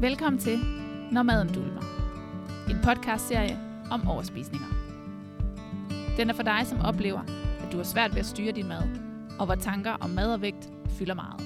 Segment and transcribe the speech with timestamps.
[0.00, 0.58] Velkommen til
[1.12, 1.82] Når maden dulmer.
[2.70, 3.58] En podcastserie
[3.90, 4.66] om overspisninger.
[6.16, 7.20] Den er for dig, som oplever,
[7.60, 8.82] at du har svært ved at styre din mad,
[9.38, 10.68] og hvor tanker om mad og vægt
[10.98, 11.40] fylder meget.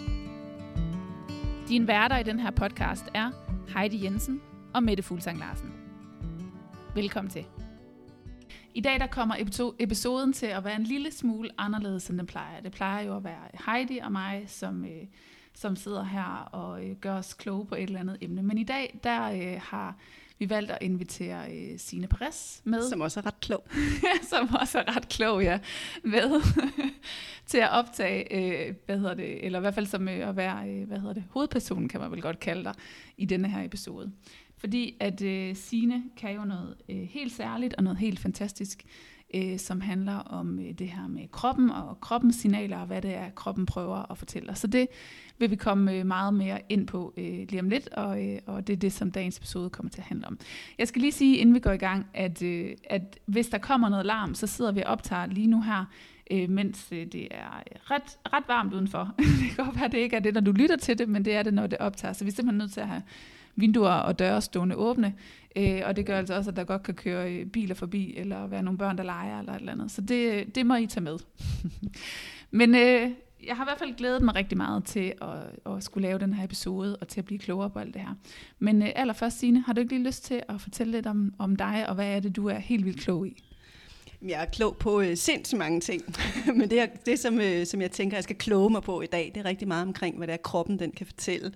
[1.68, 3.30] Din værter i den her podcast er
[3.76, 4.40] Heidi Jensen
[4.75, 5.72] og Mette Fuglsang Larsen.
[6.94, 7.44] Velkommen til.
[8.75, 9.34] I dag der kommer
[9.79, 12.61] episoden til at være en lille smule anderledes, end den plejer.
[12.61, 15.07] Det plejer jo at være Heidi og mig, som, øh,
[15.54, 18.43] som sidder her og øh, gør os kloge på et eller andet emne.
[18.43, 19.96] Men i dag, der øh, har
[20.43, 22.88] vi valgt at invitere øh, Signe Perez med.
[22.90, 23.66] Som også er ret klog.
[24.30, 25.58] som også er ret klog, ja.
[26.04, 26.43] Med
[27.46, 30.68] til at optage, øh, hvad hedder det, eller i hvert fald som øh, at være,
[30.68, 32.74] øh, hvad hedder det, hovedpersonen, kan man vel godt kalde dig,
[33.16, 34.12] i denne her episode.
[34.56, 38.84] Fordi at øh, Sine kan jo noget øh, helt særligt og noget helt fantastisk,
[39.34, 43.14] øh, som handler om øh, det her med kroppen og kroppens signaler og hvad det
[43.14, 44.58] er, kroppen prøver at fortælle os.
[44.58, 44.89] Så det
[45.39, 48.66] vil vi komme øh, meget mere ind på øh, lige om lidt, og, øh, og
[48.66, 50.39] det er det, som dagens episode kommer til at handle om.
[50.78, 53.89] Jeg skal lige sige, inden vi går i gang, at, øh, at hvis der kommer
[53.89, 55.84] noget larm, så sidder vi og optager lige nu her,
[56.30, 59.14] øh, mens øh, det er ret, ret varmt udenfor.
[59.19, 61.24] det kan godt være, at det ikke er det, når du lytter til det, men
[61.24, 62.12] det er det, når det optager.
[62.12, 63.02] Så vi er simpelthen nødt til at have
[63.56, 65.14] vinduer og døre stående åbne,
[65.56, 68.47] øh, og det gør altså også, at der godt kan køre øh, biler forbi, eller
[68.47, 69.91] være nogle børn, der leger, eller et eller andet.
[69.91, 71.19] Så det, det må I tage med.
[72.50, 73.11] Men øh,
[73.47, 76.34] jeg har i hvert fald glædet mig rigtig meget til at, at skulle lave den
[76.34, 78.14] her episode, og til at blive klogere på alt det her.
[78.58, 81.56] Men øh, allerførst, Signe, har du ikke lige lyst til at fortælle lidt om, om
[81.56, 83.42] dig, og hvad er det, du er helt vildt klog i?
[84.23, 86.03] Jeg er klog på øh, sindssygt mange ting,
[86.58, 89.06] men det, er, det som, øh, som jeg tænker, jeg skal kloge mig på i
[89.06, 91.53] dag, det er rigtig meget omkring, hvad det er, kroppen den kan fortælle.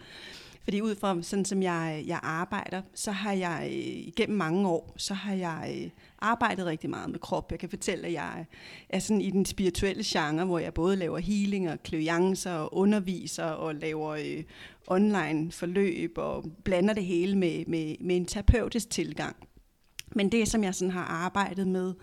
[0.67, 4.95] Fordi ud fra sådan som jeg, jeg arbejder, så har jeg øh, igennem mange år,
[4.97, 7.50] så har jeg øh, arbejdet rigtig meget med krop.
[7.50, 8.47] Jeg kan fortælle, at jeg
[8.89, 13.44] er sådan i den spirituelle genre, hvor jeg både laver healing og kløjancer og underviser
[13.44, 14.44] og laver øh,
[14.87, 19.37] online forløb og blander det hele med, med, med en terapeutisk tilgang.
[20.15, 21.94] Men det, som jeg sådan har arbejdet med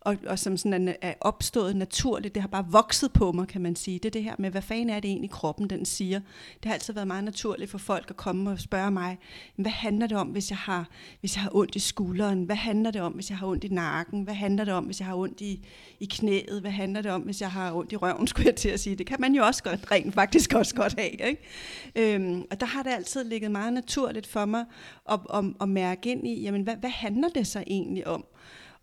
[0.00, 2.34] og, og som sådan er, er opstået naturligt.
[2.34, 3.98] Det har bare vokset på mig, kan man sige.
[3.98, 6.20] Det er det her med, hvad fanden er det egentlig kroppen, den siger.
[6.54, 9.18] Det har altid været meget naturligt for folk at komme og spørge mig,
[9.56, 10.88] hvad handler det om, hvis jeg har,
[11.20, 12.42] hvis jeg har ondt i skulderen?
[12.42, 14.22] Hvad handler det om, hvis jeg har ondt i nakken?
[14.22, 15.66] Hvad handler det om, hvis jeg har ondt i,
[16.00, 16.60] i knæet?
[16.60, 18.96] Hvad handler det om, hvis jeg har ondt i røven, skulle jeg til at sige.
[18.96, 21.28] Det kan man jo også godt, rent faktisk også godt have.
[21.28, 22.14] Ikke?
[22.14, 24.64] Øhm, og der har det altid ligget meget naturligt for mig
[25.10, 28.24] at, at, at mærke ind i, jamen, hvad, hvad handler det så egentlig om?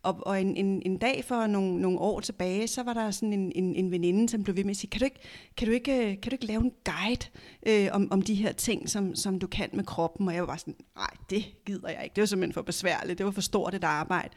[0.05, 3.33] Og, og en, en, en dag for nogle, nogle år tilbage, så var der sådan
[3.33, 5.19] en, en, en veninde, som blev ved med at sige, kan du ikke,
[5.57, 7.27] kan du ikke, øh, kan du ikke lave en guide
[7.67, 10.27] øh, om, om de her ting, som, som du kan med kroppen?
[10.27, 12.13] Og jeg var bare sådan, nej, det gider jeg ikke.
[12.15, 13.17] Det var simpelthen for besværligt.
[13.17, 14.29] Det var for stort et arbejde.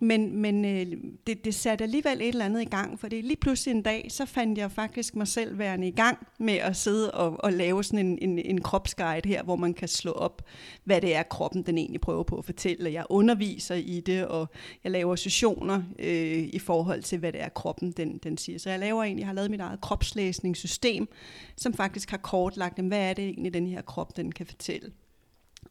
[0.00, 0.86] Men, men øh,
[1.26, 4.06] det, det satte alligevel et eller andet i gang, for det lige pludselig en dag,
[4.08, 7.84] så fandt jeg faktisk mig selv værende i gang med at sidde og, og lave
[7.84, 10.42] sådan en, en, en kropsguide her, hvor man kan slå op,
[10.84, 12.92] hvad det er, kroppen den egentlig prøver på at fortælle.
[12.92, 14.48] Jeg underviser i det, og
[14.84, 18.58] jeg laver sessioner øh, i forhold til, hvad det er, kroppen den, den siger.
[18.58, 21.08] Så jeg laver egentlig, jeg har lavet mit eget kropslæsningssystem,
[21.56, 24.92] som faktisk har kortlagt, hvad er det egentlig, den her krop den kan fortælle.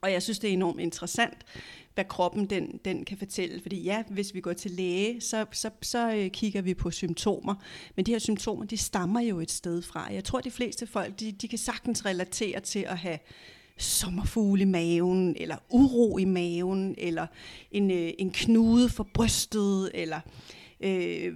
[0.02, 1.38] Og jeg synes, det er enormt interessant,
[1.94, 3.62] hvad kroppen den, den kan fortælle.
[3.62, 7.56] Fordi ja, hvis vi går til læge, så, så, så øh, kigger vi på symptomer.
[7.96, 10.14] Men de her symptomer, de stammer jo et sted fra.
[10.14, 13.20] Jeg tror, de fleste folk, de, de kan sagtens relatere til at have
[13.78, 17.28] sommerfugle i maven, eller uro i maven, eller
[17.72, 20.20] en, øh, en knude for brystet, eller
[20.82, 21.36] øh,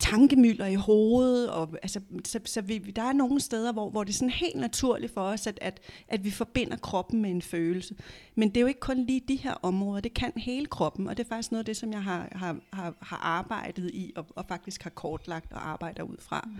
[0.00, 1.50] tankemylder i hovedet.
[1.50, 4.56] Og, altså, så så vi, der er nogle steder, hvor, hvor det er sådan helt
[4.56, 7.94] naturligt for os, at, at, at vi forbinder kroppen med en følelse.
[8.34, 11.16] Men det er jo ikke kun lige de her områder, det kan hele kroppen, og
[11.16, 14.26] det er faktisk noget af det, som jeg har, har, har, har arbejdet i, og,
[14.36, 16.44] og faktisk har kortlagt og arbejder ud fra.
[16.46, 16.56] Mm.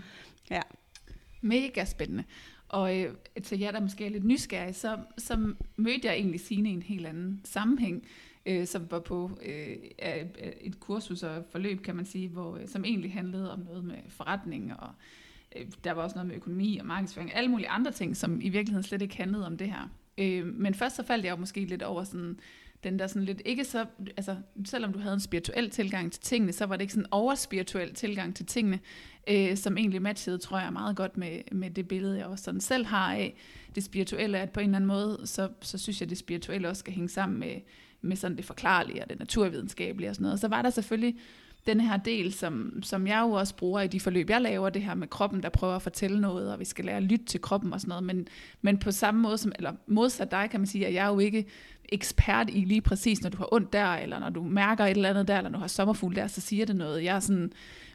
[0.51, 0.61] Ja.
[1.41, 2.23] Mega spændende.
[2.69, 6.69] Og øh, til jer, der måske er lidt nysgerrige, så, så mødte jeg egentlig Signe
[6.69, 8.03] i en helt anden sammenhæng
[8.45, 9.75] øh, som var på øh,
[10.61, 13.97] et kursus og forløb, kan man sige, hvor, øh, som egentlig handlede om noget med
[14.07, 14.89] forretning, og
[15.55, 18.49] øh, der var også noget med økonomi og markedsføring, alle mulige andre ting, som i
[18.49, 19.89] virkeligheden slet ikke handlede om det her.
[20.17, 22.39] Øh, men først så faldt jeg jo måske lidt over sådan,
[22.83, 23.85] den der sådan lidt, ikke så,
[24.17, 24.35] altså
[24.65, 27.93] selvom du havde en spirituel tilgang til tingene, så var det ikke sådan en overspirituel
[27.93, 28.79] tilgang til tingene,
[29.27, 32.61] øh, som egentlig matchede, tror jeg, meget godt med, med det billede, jeg også sådan
[32.61, 33.35] selv har af
[33.75, 36.69] det spirituelle, at på en eller anden måde, så, så synes jeg, at det spirituelle
[36.69, 37.55] også skal hænge sammen med,
[38.01, 40.39] med sådan det forklarlige og det naturvidenskabelige og sådan noget.
[40.39, 41.15] Så var der selvfølgelig
[41.67, 44.81] den her del, som, som jeg jo også bruger i de forløb, jeg laver, det
[44.81, 47.41] her med kroppen, der prøver at fortælle noget, og vi skal lære at lytte til
[47.41, 48.27] kroppen og sådan noget, men,
[48.61, 51.19] men på samme måde, som, eller modsat dig, kan man sige, at jeg er jo
[51.19, 51.45] ikke
[51.89, 55.09] ekspert i lige præcis, når du har ondt der, eller når du mærker et eller
[55.09, 57.03] andet der, eller når du har sommerfugl der, så siger det noget.
[57.03, 57.51] Jeg er sådan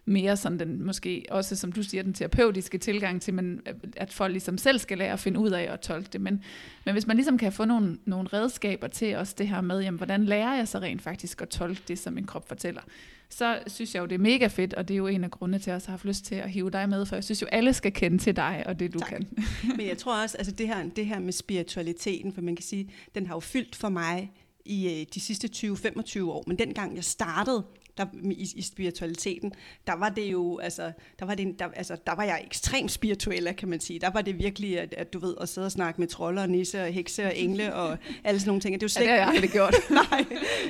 [0.06, 3.61] mere sådan den, måske også, som du siger, den terapeutiske tilgang til, men
[3.97, 6.20] at folk ligesom selv skal lære at finde ud af at tolke det.
[6.20, 6.43] Men,
[6.85, 9.99] men hvis man ligesom kan få nogle, nogle redskaber til også det her med, jamen,
[9.99, 12.81] hvordan lærer jeg så rent faktisk at tolke det, som min krop fortæller,
[13.29, 15.58] så synes jeg jo, det er mega fedt, og det er jo en af grundene
[15.58, 17.43] til, at jeg også har haft lyst til at hive dig med, for jeg synes
[17.43, 19.09] jo, alle skal kende til dig og det, du tak.
[19.09, 19.29] kan.
[19.76, 22.91] Men jeg tror også, altså det her, det her med spiritualiteten, for man kan sige,
[23.14, 24.32] den har jo fyldt for mig
[24.64, 27.64] i øh, de sidste 20-25 år, men dengang jeg startede
[27.99, 29.53] der, i, i spiritualiteten,
[29.87, 33.55] der var det jo, altså, der var, det, der, altså, der var jeg ekstremt spirituel,
[33.55, 33.99] kan man sige.
[33.99, 36.49] Der var det virkelig, at, at du ved, at sidde og snakke med trolder og
[36.49, 38.75] nisse og hekse og engle og alle sådan nogle ting.
[38.75, 39.75] Det er jo slet ja, det har jeg aldrig gjort.
[40.11, 40.25] Nej.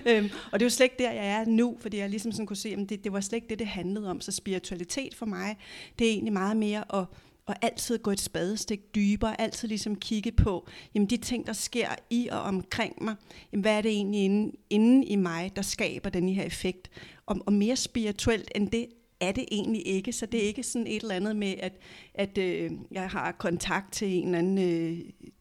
[0.06, 2.46] Øhm, og det er jo slet ikke der, jeg er nu, fordi jeg ligesom sådan
[2.46, 4.20] kunne se, at det, det var slet ikke det, det handlede om.
[4.20, 5.56] Så spiritualitet for mig,
[5.98, 7.04] det er egentlig meget mere at
[7.46, 11.88] og altid gå et spadestik dybere, altid ligesom kigge på, jamen de ting, der sker
[12.10, 13.14] i og omkring mig,
[13.52, 16.90] jamen hvad er det egentlig inde, inde i mig, der skaber den her effekt?
[17.26, 18.86] Og, og mere spirituelt end det
[19.20, 21.72] er det egentlig ikke, så det er ikke sådan et eller andet med, at,
[22.14, 24.58] at øh, jeg har kontakt til en eller anden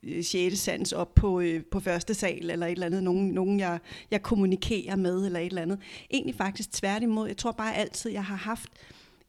[0.03, 3.79] øh, sjette op på, øh, på første sal, eller et eller andet, nogen, nogen jeg,
[4.11, 5.79] jeg kommunikerer med, eller et eller andet.
[6.11, 8.69] Egentlig faktisk tværtimod, jeg tror bare altid, jeg har haft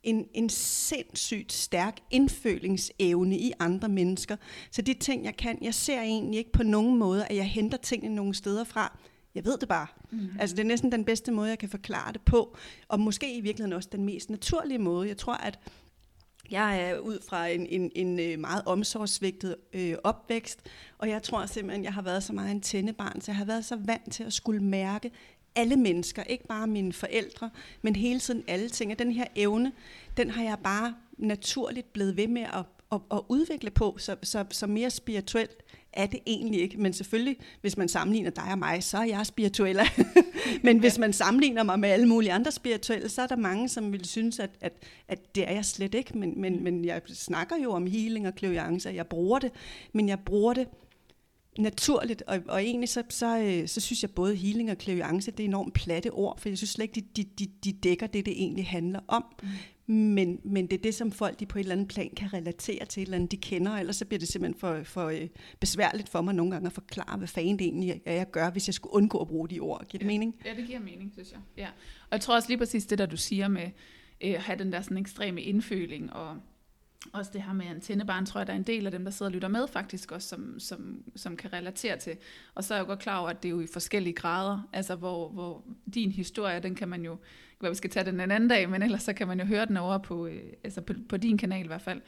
[0.06, 4.37] en, en sindssygt stærk indfølingsevne i andre mennesker.
[4.70, 7.79] Så de ting, jeg kan, jeg ser egentlig ikke på nogen måde, at jeg henter
[7.79, 8.99] tingene nogle steder fra.
[9.35, 9.87] Jeg ved det bare.
[10.11, 10.29] Mm.
[10.38, 12.56] Altså det er næsten den bedste måde, jeg kan forklare det på.
[12.88, 15.08] Og måske i virkeligheden også den mest naturlige måde.
[15.08, 15.58] Jeg tror, at
[16.50, 20.61] jeg er ud fra en, en, en øh, meget omsorgsvigtet øh, opvækst,
[20.99, 23.64] og jeg tror simpelthen, jeg har været så meget en tændebarn, så jeg har været
[23.64, 25.11] så vant til at skulle mærke
[25.56, 27.50] alle mennesker, ikke bare mine forældre,
[27.82, 28.93] men hele tiden alle ting.
[28.93, 29.73] Og den her evne,
[30.17, 34.44] den har jeg bare naturligt blevet ved med at, at, at udvikle på, så, så,
[34.50, 35.62] så mere spirituelt
[35.97, 36.81] er det egentlig ikke.
[36.81, 39.79] Men selvfølgelig, hvis man sammenligner dig og mig, så er jeg spirituel.
[40.62, 43.93] men hvis man sammenligner mig med alle mulige andre spirituelle, så er der mange, som
[43.93, 44.73] vil synes, at, at,
[45.08, 46.19] at det er jeg slet ikke.
[46.19, 49.53] Men, men, men jeg snakker jo om healing og kløjance, jeg bruger det,
[49.93, 50.69] men jeg bruger det
[51.58, 55.41] naturligt, og, og egentlig så, så, øh, så synes jeg både healing og klaviance, det
[55.41, 58.32] er enormt platte ord, for jeg synes slet ikke, de, de, de, dækker det, det
[58.32, 59.25] egentlig handler om.
[59.43, 59.94] Mm.
[59.94, 62.85] Men, men det er det, som folk de på et eller andet plan kan relatere
[62.85, 65.29] til, et eller andet de kender, ellers så bliver det simpelthen for, for øh,
[65.61, 68.69] besværligt for mig nogle gange at forklare, hvad fanden det egentlig er, jeg gør, hvis
[68.69, 69.85] jeg skulle undgå at bruge de ord.
[69.88, 70.12] Giver det ja.
[70.12, 70.35] mening?
[70.44, 71.41] Ja, det giver mening, synes jeg.
[71.56, 71.69] Ja.
[72.00, 73.70] Og jeg tror også lige præcis det, der du siger med
[74.20, 76.37] øh, at have den der sådan ekstreme indføling og
[77.12, 79.31] også det her med antennebarn, tror jeg, der er en del af dem, der sidder
[79.31, 82.17] og lytter med faktisk også, som, som, som kan relatere til.
[82.55, 84.69] Og så er jeg jo godt klar over, at det er jo i forskellige grader,
[84.73, 85.64] altså hvor, hvor
[85.94, 87.17] din historie, den kan man jo,
[87.58, 89.67] hvad vi skal tage den en anden dag, men ellers så kan man jo høre
[89.67, 92.00] den over på, øh, altså på, på din kanal i hvert fald,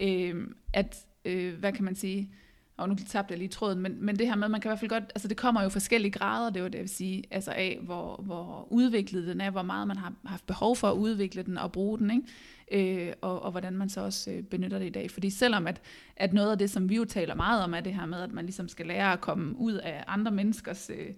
[0.00, 2.30] øh, at, øh, hvad kan man sige,
[2.76, 4.70] og nu tabte jeg lige tråden, men, men det her med, at man kan i
[4.70, 7.24] hvert fald godt, altså det kommer jo forskellige grader, det var det, jeg vil sige,
[7.30, 10.96] altså af, hvor, hvor udviklet den er, hvor meget man har haft behov for at
[10.96, 12.26] udvikle den og bruge den, ikke?
[12.72, 15.10] Øh, og, og hvordan man så også øh, benytter det i dag.
[15.10, 15.80] Fordi selvom at,
[16.16, 18.32] at noget af det, som vi jo taler meget om, er det her med, at
[18.32, 21.08] man ligesom skal lære at komme ud af andre menneskers øh,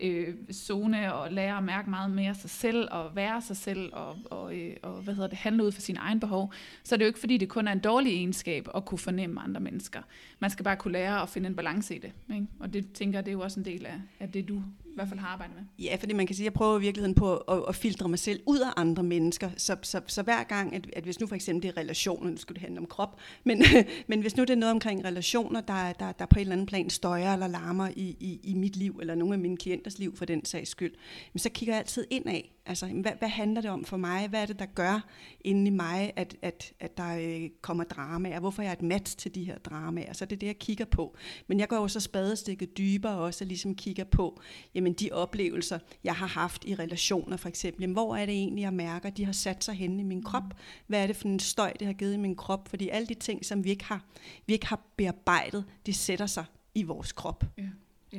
[0.00, 4.16] øh, zone og lære at mærke meget mere sig selv og være sig selv og,
[4.24, 6.52] og, øh, og hvad hedder det, handle ud for sine egne behov,
[6.84, 9.40] så er det jo ikke fordi, det kun er en dårlig egenskab at kunne fornemme
[9.40, 10.02] andre mennesker.
[10.38, 12.12] Man skal bare kunne lære at finde en balance i det.
[12.34, 12.46] Ikke?
[12.60, 14.62] Og det tænker jeg, det er jo også en del af, af det, du
[14.94, 15.84] i hvert fald har arbejdet med.
[15.84, 18.18] Ja, fordi man kan sige, at jeg prøver i virkeligheden på at, at filtre mig
[18.18, 19.50] selv ud af andre mennesker.
[19.56, 22.36] Så, så, så hver gang, at, at hvis nu for eksempel det er relationer, nu
[22.36, 23.62] skulle det handle om krop, men,
[24.08, 26.66] men hvis nu det er noget omkring relationer, der, der, der på en eller anden
[26.66, 30.16] plan støjer eller larmer i, i, i mit liv, eller nogle af mine klienters liv
[30.16, 30.92] for den sags skyld,
[31.36, 32.53] så kigger jeg altid ind af.
[32.66, 34.28] Altså, hvad, hvad handler det om for mig?
[34.28, 35.00] Hvad er det, der gør
[35.40, 38.40] inde i mig, at, at, at der øh, kommer dramaer?
[38.40, 40.12] Hvorfor er jeg et match til de her dramaer?
[40.12, 41.16] Så det er det, jeg kigger på.
[41.46, 44.40] Men jeg går jo så spadestikket dybere også, og ligesom kigger på,
[44.74, 47.82] jamen de oplevelser, jeg har haft i relationer for eksempel.
[47.82, 50.54] Jamen, hvor er det egentlig, jeg mærker, de har sat sig hen i min krop?
[50.86, 52.68] Hvad er det for en støj, det har givet i min krop?
[52.68, 54.04] Fordi alle de ting, som vi ikke har,
[54.46, 56.44] vi ikke har bearbejdet, de sætter sig
[56.74, 57.44] i vores krop.
[57.58, 57.68] Ja,
[58.12, 58.18] ja.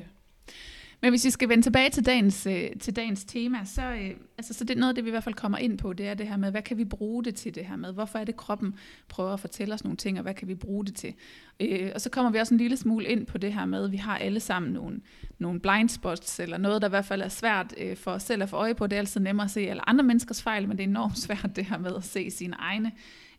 [1.01, 4.53] Men hvis vi skal vende tilbage til dagens, øh, til dagens tema, så, øh, altså,
[4.53, 6.13] så det er noget af det, vi i hvert fald kommer ind på, det er
[6.13, 7.93] det her med, hvad kan vi bruge det til det her med?
[7.93, 8.75] Hvorfor er det, kroppen
[9.07, 11.13] prøver at fortælle os nogle ting, og hvad kan vi bruge det til?
[11.59, 13.91] Øh, og så kommer vi også en lille smule ind på det her med, at
[13.91, 15.01] vi har alle sammen nogle,
[15.39, 18.43] nogle blind spots, eller noget, der i hvert fald er svært øh, for os selv
[18.43, 18.87] at få øje på.
[18.87, 21.49] Det er altid nemmere at se alle andre menneskers fejl, men det er enormt svært
[21.55, 22.91] det her med at se sine egne.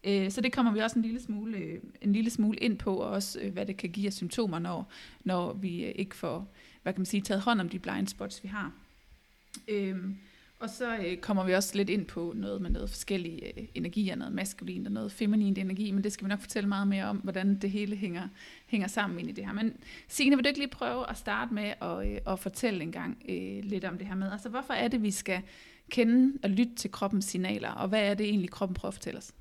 [0.04, 2.96] Øh, så det kommer vi også en lille smule, øh, en lille smule ind på,
[2.96, 4.90] og også øh, hvad det kan give af symptomer, når,
[5.24, 6.54] når vi ikke får
[6.86, 8.72] hvad kan man sige, taget hånd om de blind spots, vi har.
[9.68, 10.16] Øhm,
[10.60, 14.16] og så øh, kommer vi også lidt ind på noget med noget forskellige øh, energier,
[14.16, 17.16] noget maskulin og noget feminin energi, men det skal vi nok fortælle meget mere om,
[17.16, 18.28] hvordan det hele hænger,
[18.66, 19.52] hænger sammen ind i det her.
[19.52, 19.76] Men
[20.08, 23.22] Signe, vil du ikke lige prøve at starte med at, øh, at fortælle en gang
[23.28, 25.42] øh, lidt om det her med, altså hvorfor er det, vi skal
[25.90, 29.18] kende og lytte til kroppens signaler, og hvad er det egentlig, kroppen prøver at fortælle
[29.18, 29.32] os?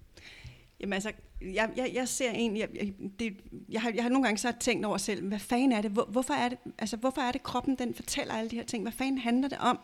[0.86, 1.12] Jamen altså,
[1.42, 3.38] jeg, jeg, jeg ser egentlig, jeg, det,
[3.70, 6.06] jeg, har, jeg har nogle gange så tænkt over selv, hvad fanden er det, hvor,
[6.06, 8.92] hvorfor er det, altså hvorfor er det kroppen, den fortæller alle de her ting, hvad
[8.92, 9.80] fanden handler det om?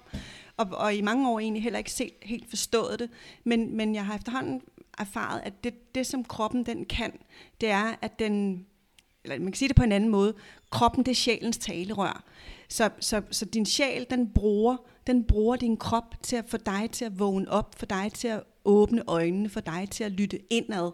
[0.58, 3.10] Og, og i mange år egentlig heller ikke set, helt forstået det,
[3.44, 4.62] men, men jeg har efterhånden
[4.98, 7.12] erfaret, at det, det som kroppen den kan,
[7.62, 8.66] det er, at den,
[9.24, 10.34] eller man kan sige det på en anden måde,
[10.72, 12.24] kroppen det er sjælens talerør.
[12.70, 14.78] Så, så, så din sjæl, den bruger,
[15.08, 18.28] den bruger din krop til at få dig til at vågne op, for dig til
[18.28, 20.92] at åbne øjnene, for dig til at lytte indad.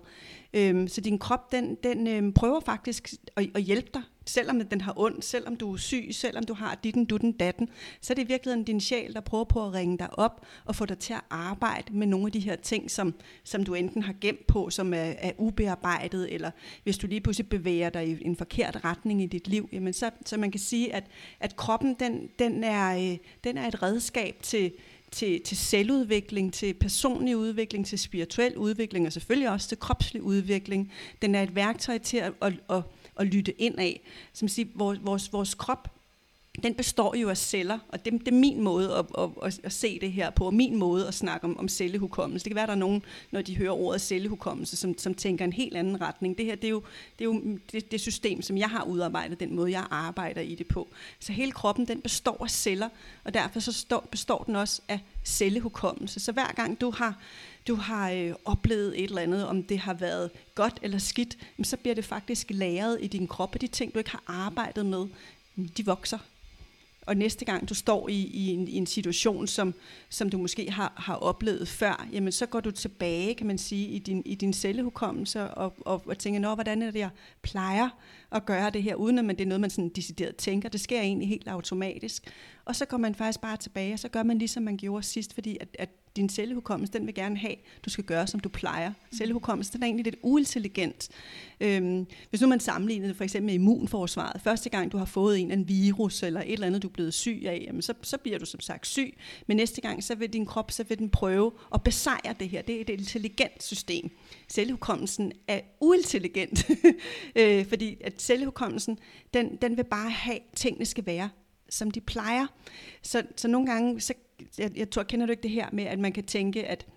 [0.54, 4.82] Øhm, så din krop, den, den øhm, prøver faktisk at, at hjælpe dig, selvom den
[4.82, 7.70] har ondt, selvom du er syg, selvom du har ditten, dutten, datten,
[8.02, 10.76] så er det i virkeligheden din sjæl, der prøver på at ringe dig op og
[10.76, 14.04] få dig til at arbejde med nogle af de her ting, som, som du enten
[14.04, 16.52] har gemt på, som er, er ubearbejdet, eller
[16.84, 20.10] hvis du lige pludselig bevæger dig i en forkert retning i dit liv, jamen så,
[20.26, 21.04] så man kan sige, at,
[21.40, 24.72] at kroppen, den, den, er, øh, den er et redskab til,
[25.12, 30.92] til, til selvudvikling, til personlig udvikling, til spirituel udvikling, og selvfølgelig også til kropslig udvikling.
[31.22, 32.82] Den er et værktøj til at, at, at,
[33.20, 34.02] at lytte ind af.
[34.34, 35.97] Som siger, vores, vores, vores krop
[36.64, 39.74] den består jo af celler, og det, det er min måde at, at, at, at
[39.74, 42.44] se det her på, og min måde at snakke om, om cellehukommelse.
[42.44, 45.46] Det kan være, at der er nogen, når de hører ordet cellehukommelse, som, som tænker
[45.46, 46.38] en helt anden retning.
[46.38, 46.84] Det her, det er jo
[47.20, 50.56] det, er jo det, det system, som jeg har udarbejdet, den måde, jeg arbejder i
[50.56, 50.88] det på.
[51.20, 52.90] Så hele kroppen, den består af celler,
[53.24, 56.20] og derfor så står, består den også af cellehukommelse.
[56.20, 57.22] Så hver gang du har
[57.68, 61.78] du har øh, oplevet et eller andet, om det har været godt eller skidt, så
[61.78, 65.08] bliver det faktisk lagret i din krop, og de ting, du ikke har arbejdet med,
[65.78, 66.18] de vokser
[67.08, 69.74] og næste gang du står i, i, en, i en situation, som,
[70.10, 73.88] som du måske har, har oplevet før, jamen så går du tilbage, kan man sige,
[73.88, 77.10] i din, i din cellehukommelse og, og, og tænker, Nå, hvordan er det, jeg
[77.42, 77.90] plejer
[78.32, 80.70] at gøre det her, uden at man, det er noget, man sådan decideret tænker.
[80.70, 82.24] Det sker egentlig helt automatisk.
[82.66, 85.34] Og så går man faktisk bare tilbage, og så gør man ligesom man gjorde sidst,
[85.34, 87.56] fordi at, at din cellehukommelse, den vil gerne have,
[87.86, 88.94] du skal gøre, som du plejer.
[89.18, 91.10] Cellehukommelse, den er egentlig lidt uintelligent.
[91.60, 95.40] Øhm, hvis nu man sammenligner det for eksempel med immunforsvaret, første gang du har fået
[95.40, 98.18] en en virus, eller et eller andet, du er blevet syg af, jamen så, så
[98.18, 99.18] bliver du som sagt syg.
[99.48, 102.62] Men næste gang, så vil din krop, så vil den prøve at besejre det her.
[102.62, 104.10] Det er et intelligent system.
[104.50, 106.70] Cellehukommelsen er uintelligent,
[107.36, 109.00] øh, fordi at cellehukommelsen,
[109.34, 111.30] den, den vil bare have, at tingene skal være
[111.70, 112.48] som de plejer.
[113.02, 114.14] Så, så nogle gange, så,
[114.58, 116.88] jeg, jeg tror, kender du ikke det her med, at man kan tænke, at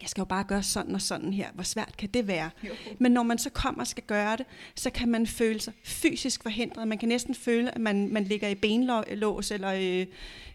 [0.00, 1.48] jeg skal jo bare gøre sådan og sådan her.
[1.54, 2.50] Hvor svært kan det være?
[2.68, 2.72] Jo.
[2.98, 6.42] Men når man så kommer og skal gøre det, så kan man føle sig fysisk
[6.42, 6.88] forhindret.
[6.88, 10.06] Man kan næsten føle, at man, man ligger i benlås eller øh,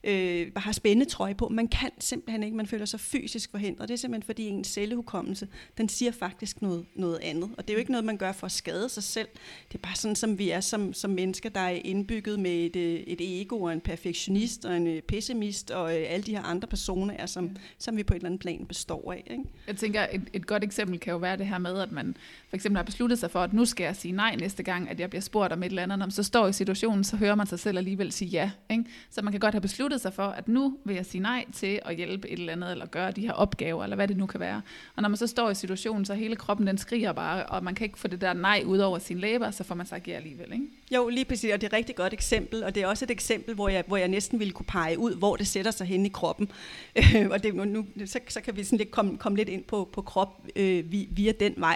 [0.06, 1.50] øh, har spændetrøje på.
[1.50, 2.58] Man kan simpelthen ikke.
[2.58, 3.88] Man føler sig fysisk forhindret.
[3.88, 5.48] Det er simpelthen fordi ens cellehukommelse,
[5.78, 7.50] den siger faktisk noget, noget andet.
[7.58, 9.28] Og det er jo ikke noget, man gør for at skade sig selv.
[9.72, 12.76] Det er bare sådan, som vi er som, som mennesker, der er indbygget med et,
[12.76, 16.44] øh, et ego og en perfektionist og en øh, pessimist og øh, alle de her
[16.44, 19.24] andre personer, er, som, som vi på et eller andet plan består af.
[19.38, 19.50] Ikke?
[19.68, 22.18] Jeg tænker, et, et godt eksempel kan jo være det her med, at man
[22.56, 25.00] for eksempel har besluttet sig for, at nu skal jeg sige nej næste gang, at
[25.00, 26.00] jeg bliver spurgt om et eller andet.
[26.00, 28.52] Når man så står i situationen, så hører man sig selv alligevel sige ja.
[28.70, 28.84] Ikke?
[29.10, 31.80] Så man kan godt have besluttet sig for, at nu vil jeg sige nej til
[31.86, 34.40] at hjælpe et eller andet, eller gøre de her opgaver, eller hvad det nu kan
[34.40, 34.62] være.
[34.96, 37.76] Og når man så står i situationen, så hele kroppen den skriger bare, og man
[37.76, 40.14] kan ikke få det der nej ud over sin læber, så får man sagt ja
[40.14, 40.54] alligevel.
[40.54, 40.66] Ikke?
[40.92, 43.12] Jo, lige præcis, og det er et rigtig godt eksempel, og det er også et
[43.12, 46.06] eksempel, hvor jeg, hvor jeg næsten ville kunne pege ud, hvor det sætter sig hen
[46.06, 46.52] i kroppen.
[47.32, 50.02] og det, nu, så, så kan vi sådan lidt komme, komme lidt ind på, på
[50.02, 51.76] krop øh, via den vej.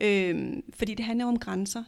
[0.00, 1.82] Øh, fordi det handler om grænser.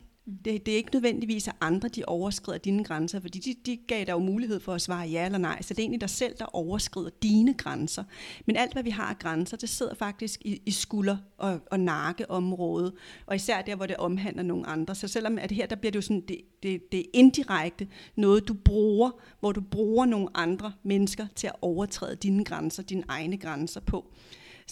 [0.45, 4.05] Det, det er ikke nødvendigvis, at andre de overskrider dine grænser, fordi de, de gav
[4.05, 5.63] dig jo mulighed for at svare ja eller nej.
[5.63, 8.05] Så det er egentlig dig selv, der overskrider dine grænser.
[8.47, 11.81] Men alt, hvad vi har af grænser, det sidder faktisk i, i skulder- og, og
[11.81, 12.93] nakkeområdet.
[13.27, 14.95] Og især der, hvor det omhandler nogle andre.
[14.95, 18.49] Så selvom at her, der bliver det jo sådan, det, det, det er indirekte noget,
[18.49, 23.37] du bruger, hvor du bruger nogle andre mennesker til at overtræde dine grænser, dine egne
[23.37, 24.13] grænser på.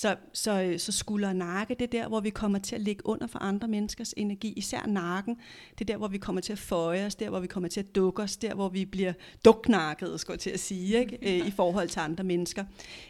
[0.00, 3.06] Så, så, så skulder og nakke, det er der, hvor vi kommer til at ligge
[3.06, 4.52] under for andre menneskers energi.
[4.56, 5.36] Især nakken,
[5.72, 7.80] det er der, hvor vi kommer til at føje os, der, hvor vi kommer til
[7.80, 9.12] at dukke os, der, hvor vi bliver
[9.44, 11.18] duknakket, skal jeg til at sige, ikke?
[11.40, 12.64] Øh, i forhold til andre mennesker.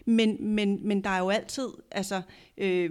[0.05, 2.23] Men, men, men der er jo altid, altså,
[2.61, 2.91] øh,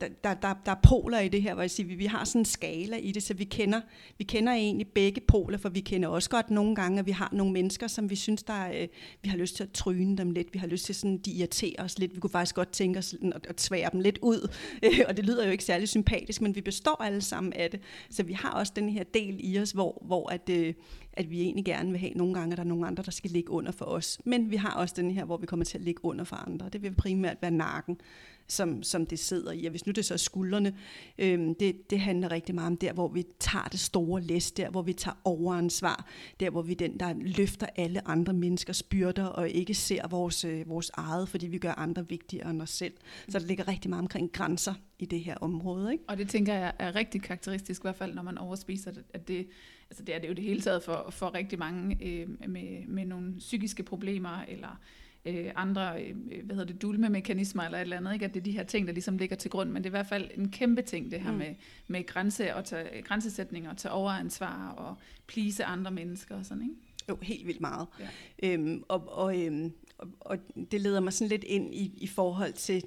[0.00, 2.40] der, der, der er poler i det her, hvor jeg siger, vi, vi har sådan
[2.40, 3.80] en skala i det, så vi kender,
[4.18, 7.28] vi kender egentlig begge poler, for vi kender også godt nogle gange, at vi har
[7.32, 8.88] nogle mennesker, som vi synes, der øh,
[9.22, 11.84] vi har lyst til at tryne dem lidt, vi har lyst til sådan, de irriterer
[11.84, 14.48] os lidt, vi kunne faktisk godt tænke os at, at tvære dem lidt ud,
[14.84, 17.80] øh, og det lyder jo ikke særlig sympatisk, men vi består alle sammen af det,
[18.10, 20.74] så vi har også den her del i os, hvor, hvor at, øh,
[21.12, 23.30] at vi egentlig gerne vil have nogle gange, at der er nogle andre, der skal
[23.30, 25.84] ligge under for os, men vi har også den her, hvor vi kommer til at
[25.84, 28.00] ligge under for andre, det vil primært være nakken,
[28.48, 29.64] som, som det sidder i.
[29.64, 30.74] Og hvis nu det så er skuldrene,
[31.18, 34.70] øhm, det, det handler rigtig meget om der, hvor vi tager det store læs, der
[34.70, 36.08] hvor vi tager overansvar,
[36.40, 40.68] der hvor vi den, der løfter alle andre menneskers byrder, og ikke ser vores, øh,
[40.68, 42.94] vores eget, fordi vi gør andre vigtigere end os selv.
[43.28, 45.92] Så der ligger rigtig meget omkring grænser i det her område.
[45.92, 46.04] Ikke?
[46.08, 49.48] Og det tænker jeg er rigtig karakteristisk, i hvert fald når man overspiser, at det,
[49.90, 53.04] altså det er det jo det hele taget for, for rigtig mange øh, med, med
[53.04, 54.80] nogle psykiske problemer, eller
[55.24, 58.24] øh, andre øh, hvad hedder det, dulmemekanismer eller et eller andet, ikke?
[58.24, 59.98] at det er de her ting, der ligesom ligger til grund, men det er i
[59.98, 61.38] hvert fald en kæmpe ting, det her mm.
[61.38, 61.54] med,
[61.88, 66.74] med grænse og tage, grænsesætning og tage overansvar og plise andre mennesker og sådan, ikke?
[67.08, 67.86] Jo, helt vildt meget.
[68.00, 68.08] Ja.
[68.42, 70.38] Øhm, og, og, øhm, og, og
[70.70, 72.84] det leder mig sådan lidt ind i, i forhold til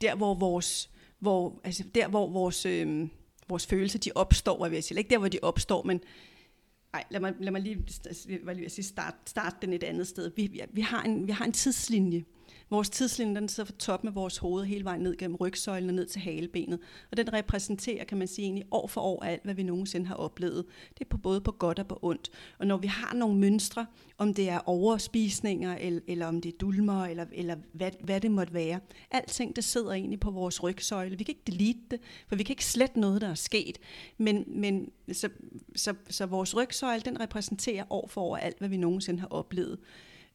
[0.00, 3.10] der, hvor vores, hvor, altså der, hvor vores, øhm,
[3.48, 4.98] vores følelser de opstår, jeg vil sige.
[4.98, 6.00] Ikke der, hvor de opstår, men
[6.96, 10.06] Nej, lad mig, lad mig lige, hvad altså, lige sige, start, start den et andet
[10.06, 10.32] sted.
[10.36, 12.24] Vi, vi, vi, har en, vi har en tidslinje.
[12.70, 15.94] Vores tidslinje den sidder fra toppen af vores hoved hele vejen ned gennem rygsøjlen og
[15.94, 16.78] ned til halebenet.
[17.10, 20.14] Og den repræsenterer, kan man sige, egentlig år for år alt, hvad vi nogensinde har
[20.14, 20.64] oplevet.
[20.94, 22.30] Det er på både på godt og på ondt.
[22.58, 23.86] Og når vi har nogle mønstre,
[24.18, 28.30] om det er overspisninger, eller, eller om det er dulmer, eller, eller hvad, hvad det
[28.30, 28.80] måtte være.
[29.10, 31.18] Alting, det sidder egentlig på vores rygsøjle.
[31.18, 33.78] Vi kan ikke delete det, for vi kan ikke slette noget, der er sket.
[34.18, 35.28] Men, men så,
[35.76, 39.78] så, så vores rygsøjle, den repræsenterer år for år alt, hvad vi nogensinde har oplevet.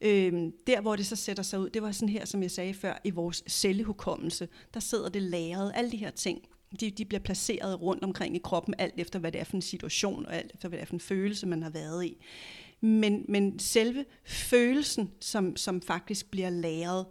[0.02, 2.74] Øhm, der, hvor det så sætter sig ud, det var sådan her, som jeg sagde
[2.74, 4.48] før, i vores cellehukommelse.
[4.74, 6.42] Der sidder det lagret, alle de her ting.
[6.80, 9.62] De, de bliver placeret rundt omkring i kroppen, alt efter hvad det er for en
[9.62, 12.16] situation, og alt efter hvad det er for en følelse, man har været i.
[12.80, 17.06] Men, men selve følelsen, som, som faktisk bliver lagret,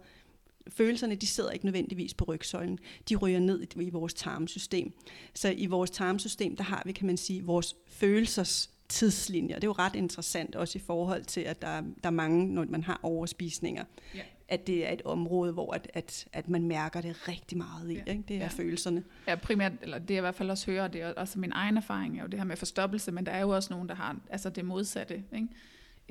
[0.68, 2.78] følelserne de sidder ikke nødvendigvis på rygsøjlen.
[3.08, 4.92] De ryger ned i, i vores tarmsystem.
[5.34, 9.54] Så i vores tarmsystem, der har vi, kan man sige, vores følelsers tidslinjer.
[9.54, 12.64] Det er jo ret interessant også i forhold til, at der, der er mange, når
[12.68, 13.84] man har overspisninger,
[14.14, 14.20] ja.
[14.48, 17.94] at det er et område, hvor at, at, at man mærker det rigtig meget i.
[17.94, 18.12] Ja.
[18.12, 18.24] Ikke?
[18.28, 18.48] Det er ja.
[18.48, 19.04] følelserne.
[19.28, 21.76] Ja, primært, eller det jeg i hvert fald også hører, det er også min egen
[21.76, 24.16] erfaring, er jo det her med forstoppelse, men der er jo også nogen, der har
[24.30, 25.22] altså det modsatte.
[25.34, 25.48] Ikke?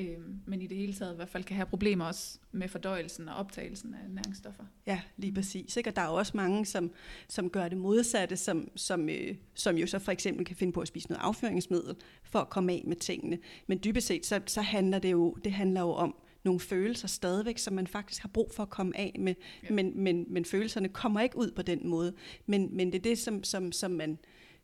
[0.10, 3.30] Øh, men i det hele taget i hvert fald kan have problemer også med fordøjelsen
[3.30, 4.64] og optagelsen af næringsstoffer.
[4.88, 5.78] Ja, lige præcis.
[5.78, 5.90] Ikke?
[5.90, 6.92] Og der er også mange, som,
[7.28, 10.82] som gør det modsatte, som, som, øh, som jo så for eksempel kan finde på
[10.82, 13.40] at spise noget afføringsmiddel for at komme af med tingene.
[13.68, 17.58] Men dybest set, så, så handler det jo, det handler jo om, nogle følelser stadigvæk,
[17.58, 19.74] som man faktisk har brug for at komme af med, ja.
[19.74, 22.14] men, men, men følelserne kommer ikke ud på den måde.
[22.46, 24.18] Men, men det er det, som, som, som man,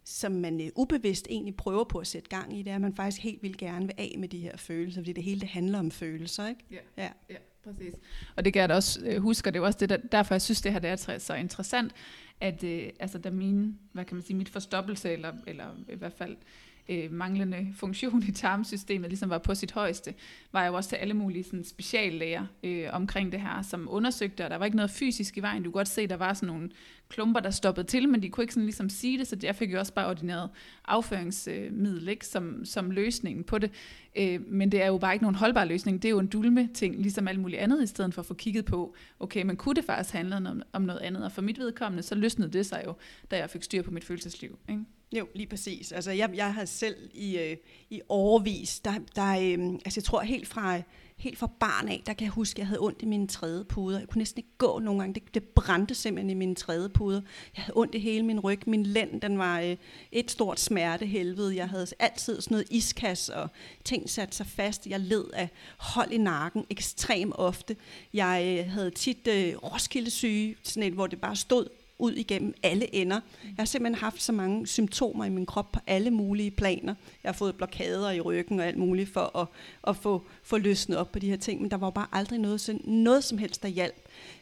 [0.10, 2.96] som man uh, ubevidst egentlig prøver på at sætte gang i, det er, at man
[2.96, 5.80] faktisk helt vil gerne vil af med de her følelser, fordi det hele det handler
[5.80, 6.66] om følelser, ikke?
[6.72, 7.10] Ja, ja.
[7.30, 7.94] ja præcis.
[8.36, 10.34] Og det kan jeg da også uh, huske, og det er også det, der, derfor
[10.34, 11.92] jeg synes, det her det er så interessant,
[12.42, 16.14] at uh, altså, da min, hvad kan man sige, mit forstoppelse, eller, eller i hvert
[16.14, 16.38] fald
[16.90, 20.14] øh, manglende funktion i tarmsystemet ligesom var på sit højeste,
[20.52, 24.44] var jeg jo også til alle mulige sådan, speciallæger øh, omkring det her, som undersøgte,
[24.44, 25.64] og der var ikke noget fysisk i vejen.
[25.64, 26.70] Du kunne godt se, at der var sådan nogle
[27.10, 29.74] klumper, der stoppede til, men de kunne ikke sådan ligesom sige det, så jeg fik
[29.74, 30.50] jo også bare ordineret
[30.86, 33.72] afføringsmiddel ikke, som, som løsningen på det.
[34.18, 36.02] Øh, men det er jo bare ikke nogen holdbar løsning.
[36.02, 38.34] Det er jo en dulme ting, ligesom alt muligt andet, i stedet for at få
[38.34, 41.26] kigget på, okay, men kunne det faktisk handle om, om noget andet?
[41.26, 42.94] Og for mit vedkommende, så løsnede det sig jo,
[43.32, 44.60] da jeg fik styr på mit følelsesliv.
[44.70, 44.84] Ikke?
[45.12, 45.92] Jo, lige præcis.
[45.92, 47.58] Altså, jeg, jeg har selv i, øh,
[47.90, 50.82] i overvis, der, der øh, altså jeg tror helt fra,
[51.18, 53.64] helt fra barn af, der kan jeg huske, at jeg havde ondt i mine tredje
[53.64, 54.00] puder.
[54.00, 55.14] Jeg kunne næsten ikke gå nogle gange.
[55.14, 57.22] Det, det brændte simpelthen i mine tredje puder.
[57.56, 58.62] Jeg havde ondt i hele min ryg.
[58.66, 59.78] Min lænd, den var øh,
[60.12, 61.56] et stort smertehelvede.
[61.56, 63.50] Jeg havde altid sådan noget iskas og
[63.84, 64.88] ting sat sig fast.
[64.88, 67.76] Jeg led af hold i nakken ekstremt ofte.
[68.14, 71.68] Jeg øh, havde tit øh, roskildesyge, sådan et, hvor det bare stod
[72.00, 73.20] ud igennem alle ender.
[73.44, 76.96] Jeg har simpelthen haft så mange symptomer i min krop på alle mulige planer.
[77.24, 79.48] Jeg har fået blokader i ryggen og alt muligt for at,
[79.88, 82.80] at få, få løsnet op på de her ting, men der var bare aldrig noget,
[82.84, 83.96] noget som helst, der hjalp.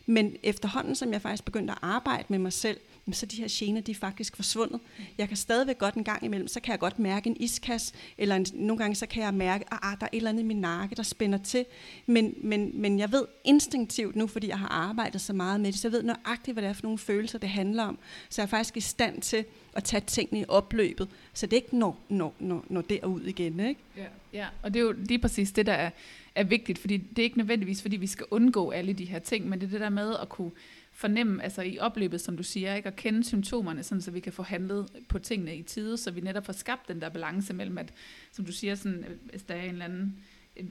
[0.05, 2.77] Men efterhånden, som jeg faktisk begyndte at arbejde med mig selv,
[3.13, 4.79] så de her gener, de er faktisk forsvundet.
[5.17, 8.35] Jeg kan stadigvæk godt en gang imellem, så kan jeg godt mærke en iskas, eller
[8.35, 10.45] en, nogle gange så kan jeg mærke, at ah, der er et eller andet i
[10.45, 11.65] min nakke, der spænder til.
[12.05, 15.79] Men, men, men jeg ved instinktivt nu, fordi jeg har arbejdet så meget med det,
[15.79, 17.97] så jeg ved nøjagtigt, hvad det er for nogle følelser, det handler om.
[18.29, 21.77] Så jeg er faktisk i stand til at tage tingene i opløbet, så det ikke
[21.77, 23.59] når, når, når, når derud igen.
[23.59, 23.81] Ikke?
[23.97, 25.89] Ja, ja, og det er jo lige præcis det, der er,
[26.35, 29.49] er vigtigt, fordi det er ikke nødvendigvis, fordi vi skal undgå alle de her ting,
[29.49, 30.51] men det er det der med at kunne
[30.95, 32.87] fornemme, altså i opløbet, som du siger, ikke?
[32.87, 36.21] at kende symptomerne, sådan, så vi kan få handlet på tingene i tide, så vi
[36.21, 37.93] netop får skabt den der balance mellem, at,
[38.31, 40.17] som du siger, sådan, hvis der er en eller anden,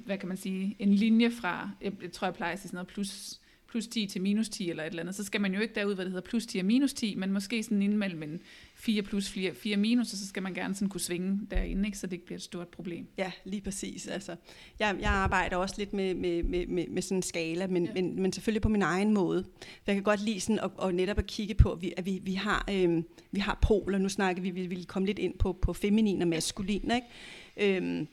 [0.04, 2.76] hvad kan man sige, en linje fra, jeg, jeg tror, jeg plejer at sige sådan
[2.76, 3.40] noget, plus
[3.74, 5.94] plus 10 til minus 10 eller et eller andet, så skal man jo ikke derud,
[5.94, 8.40] hvad det hedder plus 10 og minus 10, men måske sådan inden mellem en
[8.74, 11.98] 4 plus 4, 4 minus, og så skal man gerne sådan kunne svinge derinde, ikke?
[11.98, 13.06] så det ikke bliver et stort problem.
[13.18, 14.06] Ja, lige præcis.
[14.06, 14.37] Altså,
[14.78, 17.92] jeg, jeg arbejder også lidt med, med, med, med, med sådan en skala, men, ja.
[17.94, 19.44] men, men selvfølgelig på min egen måde.
[19.87, 22.20] Jeg kan godt lide sådan at, at netop at kigge på, at vi, at vi,
[22.22, 23.98] vi, har, øh, vi har poler.
[23.98, 26.90] Nu snakker vi, vi vil komme lidt ind på, på feminin og maskulin.
[26.90, 27.76] Ikke?
[27.76, 28.08] Øhm,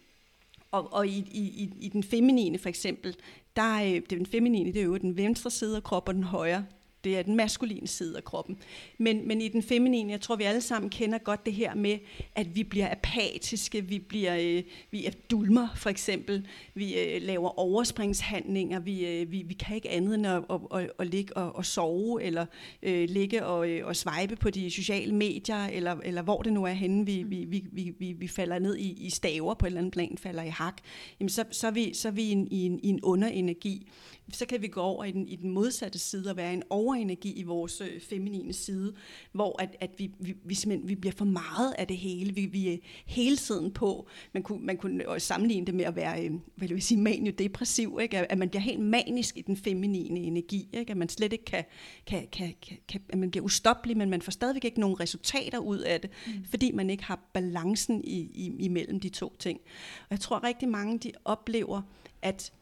[0.71, 3.15] og, og i, i, i den feminine for eksempel,
[3.55, 6.23] der øh, er den feminine, det er jo den venstre side af kroppen, og den
[6.23, 6.65] højre,
[7.03, 8.57] det er den maskuline side af kroppen.
[8.97, 11.97] Men, men i den feminine, jeg tror, vi alle sammen kender godt det her med,
[12.35, 17.59] at vi bliver apatiske, vi bliver øh, vi er dulmer for eksempel, vi øh, laver
[17.59, 21.55] overspringshandlinger, vi, øh, vi, vi kan ikke andet end at, at, at, at ligge og,
[21.55, 22.45] og sove, eller
[22.83, 26.63] øh, ligge og, øh, og swipe på de sociale medier, eller, eller hvor det nu
[26.63, 29.79] er henne, vi, vi, vi, vi, vi falder ned i, i staver på et eller
[29.79, 30.77] andet plan, falder i hak,
[31.19, 33.87] jamen så, så, er vi, så er vi i en, i en, i en underenergi
[34.31, 37.31] så kan vi gå over i den, i den modsatte side og være en overenergi
[37.31, 38.93] i vores øh, feminine side,
[39.31, 42.35] hvor at, at vi, vi, vi, simpelthen, vi bliver for meget af det hele.
[42.35, 44.07] Vi, vi er hele tiden på.
[44.33, 47.01] Man kunne, man kunne også sammenligne det med at være, øh, hvad vil jeg sige,
[47.01, 48.17] manio-depressiv, ikke?
[48.17, 50.69] At, at man bliver helt manisk i den feminine energi.
[50.73, 50.91] Ikke?
[50.91, 51.63] At man slet ikke kan,
[52.07, 55.57] kan, kan, kan, kan at man bliver ustoppelig, men man får stadigvæk ikke nogen resultater
[55.57, 56.45] ud af det, mm.
[56.49, 59.59] fordi man ikke har balancen i, i, imellem de to ting.
[60.01, 61.81] Og jeg tror rigtig mange, de oplever,
[62.21, 62.53] at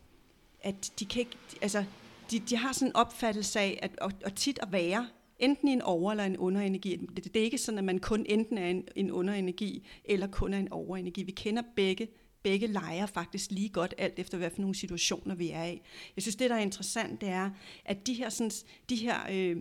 [0.61, 1.83] at de kan ikke, altså,
[2.31, 5.07] de, de har sådan en opfattelse af, at, at, at tit at være
[5.39, 6.95] enten i en over- eller en underenergi.
[6.95, 10.53] Det, det er ikke sådan, at man kun enten er en, en underenergi, eller kun
[10.53, 11.23] er en overenergi.
[11.23, 12.07] Vi kender begge
[12.43, 15.81] begge lejer faktisk lige godt, alt efter hvad for nogle situationer vi er i.
[16.15, 17.49] Jeg synes, det der er interessant, det er,
[17.85, 18.51] at de her, sådan,
[18.89, 19.57] de her øh,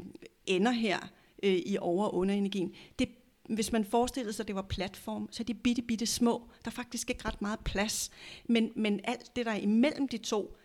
[0.46, 0.98] ender her
[1.42, 3.08] øh, i over- og underenergien, det
[3.48, 6.50] hvis man forestillede sig, at det var platform, så er de bitte, bitte små.
[6.64, 8.11] Der er faktisk ikke ret meget plads.
[8.48, 10.56] Men, men alt det, der er imellem de to,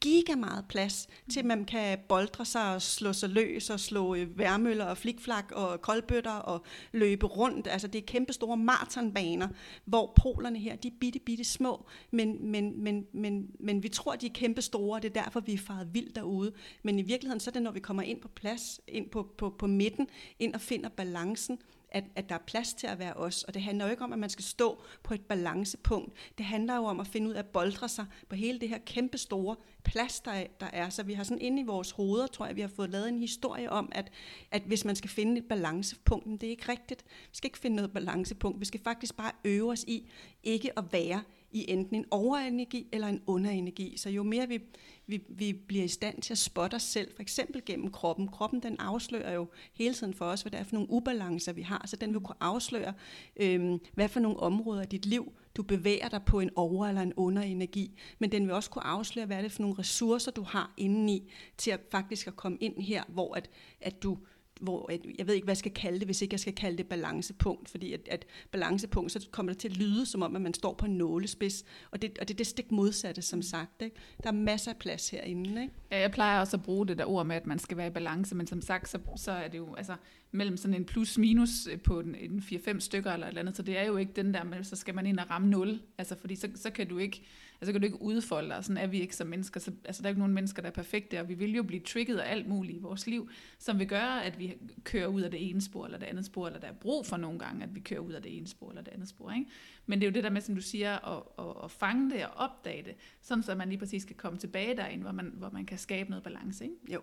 [0.00, 4.14] giga meget plads til, at man kan boldre sig og slå sig løs og slå
[4.14, 7.68] øh, værmøller og flikflak og koldbøtter og løbe rundt.
[7.70, 9.48] Altså det er kæmpe store maratonbaner,
[9.84, 14.16] hvor polerne her, de er bitte, bitte små, men, men, men, men, men vi tror,
[14.16, 16.52] de er kæmpe store, og det er derfor, vi er faret vildt derude.
[16.82, 19.54] Men i virkeligheden, så er det, når vi kommer ind på plads, ind på, på,
[19.58, 20.06] på midten,
[20.38, 21.58] ind og finder balancen,
[21.92, 23.42] at, at der er plads til at være os.
[23.42, 26.12] Og det handler jo ikke om, at man skal stå på et balancepunkt.
[26.38, 28.78] Det handler jo om at finde ud af at boldre sig på hele det her
[28.78, 30.88] kæmpe store plads, der der er.
[30.88, 33.18] Så vi har sådan inde i vores hoveder, tror jeg, vi har fået lavet en
[33.18, 34.12] historie om, at,
[34.50, 37.04] at hvis man skal finde et balancepunkt, men det er ikke rigtigt.
[37.30, 38.60] Vi skal ikke finde noget balancepunkt.
[38.60, 40.10] Vi skal faktisk bare øve os i
[40.42, 41.22] ikke at være
[41.52, 43.96] i enten en overenergi eller en underenergi.
[43.96, 44.60] Så jo mere vi,
[45.06, 48.28] vi, vi bliver i stand til at spotte os selv, for eksempel gennem kroppen.
[48.28, 51.62] Kroppen den afslører jo hele tiden for os, hvad det er for nogle ubalancer, vi
[51.62, 51.82] har.
[51.86, 52.94] Så den vil kunne afsløre,
[53.36, 57.02] øhm, hvad for nogle områder i dit liv, du bevæger dig på en over- eller
[57.02, 57.98] en underenergi.
[58.18, 61.32] Men den vil også kunne afsløre, hvad det er for nogle ressourcer, du har indeni
[61.56, 64.18] til at faktisk at komme ind her, hvor at, at du
[64.60, 66.86] hvor jeg ved ikke, hvad jeg skal kalde det, hvis ikke jeg skal kalde det
[66.86, 70.54] balancepunkt, fordi at, at balancepunkt, så kommer det til at lyde, som om at man
[70.54, 73.82] står på en nålespids, og det, og det er det stik modsatte, som sagt.
[73.82, 73.96] Ikke?
[74.22, 75.62] Der er masser af plads herinde.
[75.62, 75.74] Ikke?
[75.90, 78.34] Jeg plejer også at bruge det der ord med, at man skal være i balance,
[78.34, 79.94] men som sagt, så, så er det jo, altså,
[80.32, 83.78] mellem sådan en plus-minus på en, en 4-5 stykker eller et eller andet, så det
[83.78, 86.34] er jo ikke den der, men så skal man ind og ramme 0, altså fordi
[86.34, 87.22] så, så kan du ikke,
[87.60, 90.06] altså kan du ikke udfolde dig, sådan er vi ikke som mennesker, så, altså der
[90.06, 92.48] er ikke nogen mennesker, der er perfekte, og vi vil jo blive trigget af alt
[92.48, 95.84] muligt i vores liv, som vil gøre, at vi kører ud af det ene spor
[95.84, 98.12] eller det andet spor, eller der er brug for nogle gange, at vi kører ud
[98.12, 99.50] af det ene spor eller det andet spor, ikke?
[99.86, 102.26] Men det er jo det der med, som du siger, at, at, at fange det
[102.26, 105.50] og opdage det, sådan så man lige præcis skal komme tilbage derind, hvor man, hvor
[105.50, 106.76] man kan skabe noget balance, ikke?
[106.92, 107.00] Jo.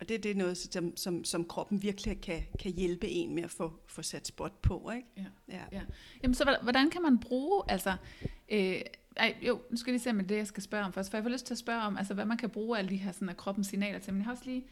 [0.00, 3.42] Og det, det er noget, som, som, som kroppen virkelig kan, kan hjælpe en med
[3.42, 4.90] at få, få sat spot på.
[4.96, 5.08] Ikke?
[5.16, 5.24] Ja.
[5.48, 5.62] Ja.
[5.72, 5.80] ja.
[6.22, 7.96] Jamen, så hvordan kan man bruge, altså,
[8.48, 8.80] øh,
[9.20, 11.16] ej, jo, nu skal jeg lige se med det, jeg skal spørge om først, for
[11.16, 13.12] jeg får lyst til at spørge om, altså, hvad man kan bruge alle de her
[13.12, 14.64] sådan, af kroppens signaler til, men jeg har også lige,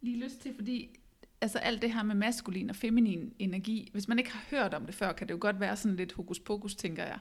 [0.00, 0.98] lige lyst til, fordi
[1.40, 4.86] altså alt det her med maskulin og feminin energi, hvis man ikke har hørt om
[4.86, 7.18] det før, kan det jo godt være sådan lidt hokus pokus, tænker jeg.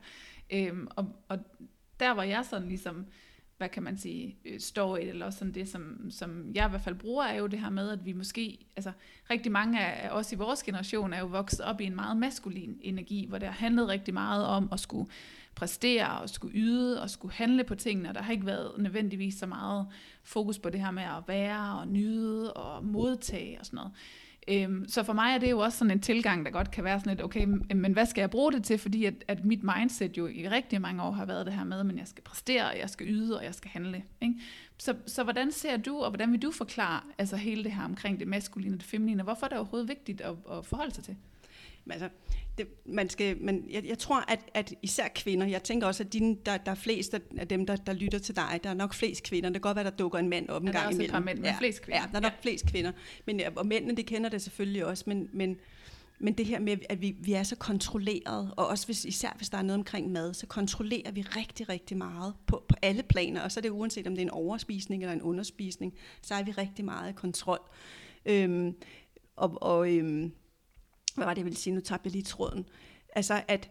[0.54, 1.40] Øhm, og, og
[2.00, 3.06] der var jeg sådan ligesom,
[3.58, 6.82] hvad kan man sige, øh, står i, eller sådan det, som, som jeg i hvert
[6.82, 8.92] fald bruger, er jo det her med, at vi måske, altså
[9.30, 12.80] rigtig mange af os i vores generation er jo vokset op i en meget maskulin
[12.82, 15.10] energi, hvor det har handlet rigtig meget om at skulle
[15.56, 19.36] præstere og skulle yde og skulle handle på tingene, og der har ikke været nødvendigvis
[19.36, 19.88] så meget
[20.24, 23.92] fokus på det her med at være og nyde og modtage og sådan noget.
[24.48, 27.00] Øhm, så for mig er det jo også sådan en tilgang, der godt kan være
[27.00, 28.78] sådan lidt, okay, men hvad skal jeg bruge det til?
[28.78, 31.80] Fordi at, at mit mindset jo i rigtig mange år har været det her med,
[31.80, 34.04] at jeg skal præstere, jeg skal yde, og jeg skal handle.
[34.22, 34.36] Ikke?
[34.78, 38.20] Så, så hvordan ser du, og hvordan vil du forklare altså hele det her omkring
[38.20, 39.24] det maskuline og det feminine?
[39.24, 41.16] Hvorfor er det overhovedet vigtigt at, at forholde sig til?
[41.92, 42.10] Altså,
[42.58, 46.14] det, man skal, man, jeg, jeg tror, at, at især kvinder, jeg tænker også, at
[46.14, 48.94] dine, der, der er flest af dem, der, der lytter til dig, der er nok
[48.94, 49.50] flest kvinder.
[49.50, 51.02] Det kan godt være, der dukker en mand op en Ja, der er gang også
[51.02, 51.12] et imellem.
[51.12, 52.00] par mænd, men ja, flest kvinder.
[52.02, 52.38] Ja, der er nok Ja.
[52.42, 52.92] flest kvinder.
[53.26, 55.58] Men, og mændene, de kender det selvfølgelig også, men, men,
[56.20, 59.50] men det her med, at vi, vi er så kontrolleret, og også hvis, især hvis
[59.50, 63.42] der er noget omkring mad, så kontrollerer vi rigtig, rigtig meget på, på alle planer,
[63.42, 66.44] og så er det uanset om det er en overspisning eller en underspisning, så er
[66.44, 67.60] vi rigtig meget i kontrol.
[68.26, 68.76] Øhm,
[69.36, 70.32] og, og øhm,
[71.16, 71.74] hvad var det, jeg ville sige?
[71.74, 72.66] Nu tabte jeg lige tråden.
[73.16, 73.70] Altså, at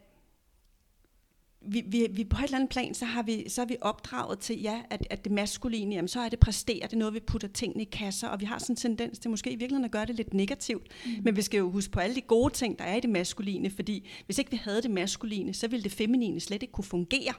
[1.66, 4.38] vi, vi, vi på et eller andet plan, så har vi, så er vi opdraget
[4.38, 7.20] til, ja, at, at det maskuline, jamen, så er det præstere, det er noget, vi
[7.20, 9.90] putter tingene i kasser, og vi har sådan en tendens til måske i virkeligheden at
[9.90, 10.88] gøre det lidt negativt.
[11.06, 11.12] Mm.
[11.22, 13.70] Men vi skal jo huske på alle de gode ting, der er i det maskuline,
[13.70, 17.34] fordi hvis ikke vi havde det maskuline, så ville det feminine slet ikke kunne fungere.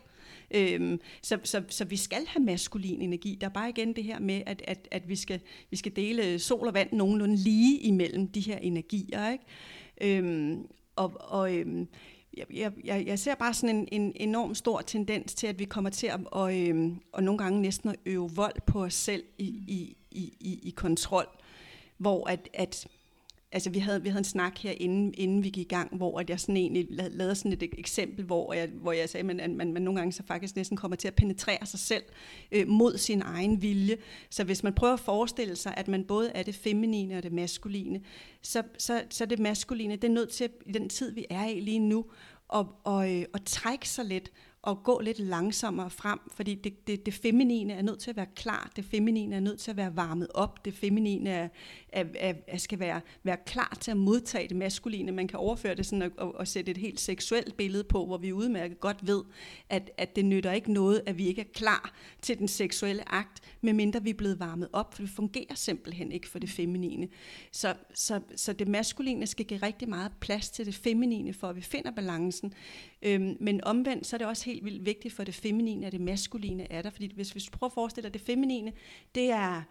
[0.52, 3.38] Øhm, så, så, så vi skal have maskulin energi.
[3.41, 5.39] Der er bare igen det her med, at, at, at vi, skal,
[5.70, 9.32] vi skal dele sol og vand nogenlunde lige imellem de her energier.
[9.32, 9.44] Ikke?
[10.01, 11.88] Øhm, og og øhm,
[12.38, 15.65] jeg, jeg, jeg jeg ser bare sådan en, en enorm stor tendens til, at vi
[15.65, 19.23] kommer til at og, øhm, og nogle gange næsten at øve vold på os selv
[19.38, 21.27] i, i, i, i, i kontrol,
[21.97, 22.88] hvor at, at
[23.56, 26.20] altså vi havde, vi havde en snak her, inden, inden vi gik i gang, hvor
[26.20, 29.56] at jeg sådan egentlig lavede sådan et eksempel, hvor jeg, hvor jeg sagde, at man,
[29.58, 32.04] man, man nogle gange så faktisk næsten kommer til at penetrere sig selv
[32.52, 33.98] øh, mod sin egen vilje.
[34.30, 37.32] Så hvis man prøver at forestille sig, at man både er det feminine og det
[37.32, 38.02] maskuline,
[38.41, 41.60] så, så, så det maskuline, det er nødt til, i den tid, vi er i
[41.60, 42.06] lige nu,
[42.54, 44.32] at, og, øh, at trække sig lidt
[44.65, 48.28] og gå lidt langsommere frem, fordi det, det, det feminine er nødt til at være
[48.36, 51.48] klar, det feminine er nødt til at være varmet op, det feminine er,
[51.95, 55.12] at, at, at skal være, være klar til at modtage det maskuline.
[55.12, 58.17] Man kan overføre det sådan og, og, og sætte et helt seksuelt billede på, hvor
[58.17, 59.23] vi udmærket godt ved,
[59.69, 63.39] at, at det nytter ikke noget, at vi ikke er klar til den seksuelle akt,
[63.62, 67.08] medmindre vi er blevet varmet op, for det fungerer simpelthen ikke for det feminine.
[67.51, 71.55] Så, så, så det maskuline skal give rigtig meget plads til det feminine, for at
[71.55, 72.53] vi finder balancen.
[73.01, 76.01] Øhm, men omvendt, så er det også helt vildt vigtigt for det feminine, at det
[76.01, 76.89] maskuline er der.
[76.89, 78.73] Fordi hvis, vi prøver at forestille dig, at det feminine,
[79.15, 79.62] det er,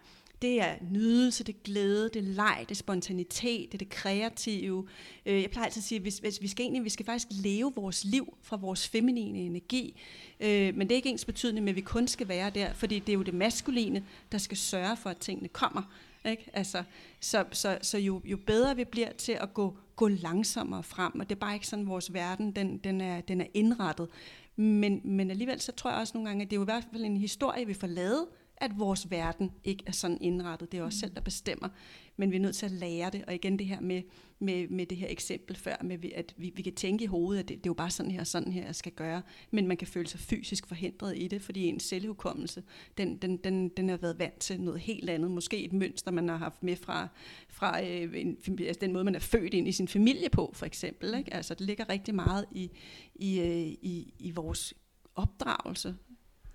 [0.41, 3.89] det er nydelse, det er glæde, det er leg, det er spontanitet, det er det
[3.89, 4.87] kreative.
[5.25, 7.27] Øh, jeg plejer altid at sige, at hvis, hvis vi, skal egentlig, vi skal faktisk
[7.43, 10.01] leve vores liv fra vores feminine energi.
[10.39, 12.99] Øh, men det er ikke ens betydende med, at vi kun skal være der, fordi
[12.99, 15.81] det er jo det maskuline, der skal sørge for, at tingene kommer.
[16.25, 16.49] Ikke?
[16.53, 16.83] Altså,
[17.19, 21.29] så så, så jo, jo bedre vi bliver til at gå, gå langsommere frem, og
[21.29, 24.07] det er bare ikke sådan, vores verden den, den, er, den er indrettet.
[24.55, 26.87] Men, men alligevel så tror jeg også nogle gange, at det er jo i hvert
[26.91, 28.25] fald en historie, vi får lavet,
[28.57, 30.71] at vores verden ikke er sådan indrettet.
[30.71, 31.69] Det er også selv, der bestemmer.
[32.17, 33.23] Men vi er nødt til at lære det.
[33.27, 34.01] Og igen det her med,
[34.39, 37.49] med, med det her eksempel før, med at vi, vi kan tænke i hovedet, at
[37.49, 39.21] det, det er jo bare sådan her og sådan her, jeg skal gøre.
[39.51, 42.63] Men man kan føle sig fysisk forhindret i det, fordi ens selvhukommelse,
[42.97, 45.31] den, den, den, den har været vant til noget helt andet.
[45.31, 47.07] Måske et mønster, man har haft med fra,
[47.49, 50.65] fra øh, en, altså den måde, man er født ind i sin familie på, for
[50.65, 51.13] eksempel.
[51.17, 51.33] Ikke?
[51.33, 52.71] Altså det ligger rigtig meget i,
[53.15, 54.73] i, øh, i, i vores
[55.15, 55.95] opdragelse.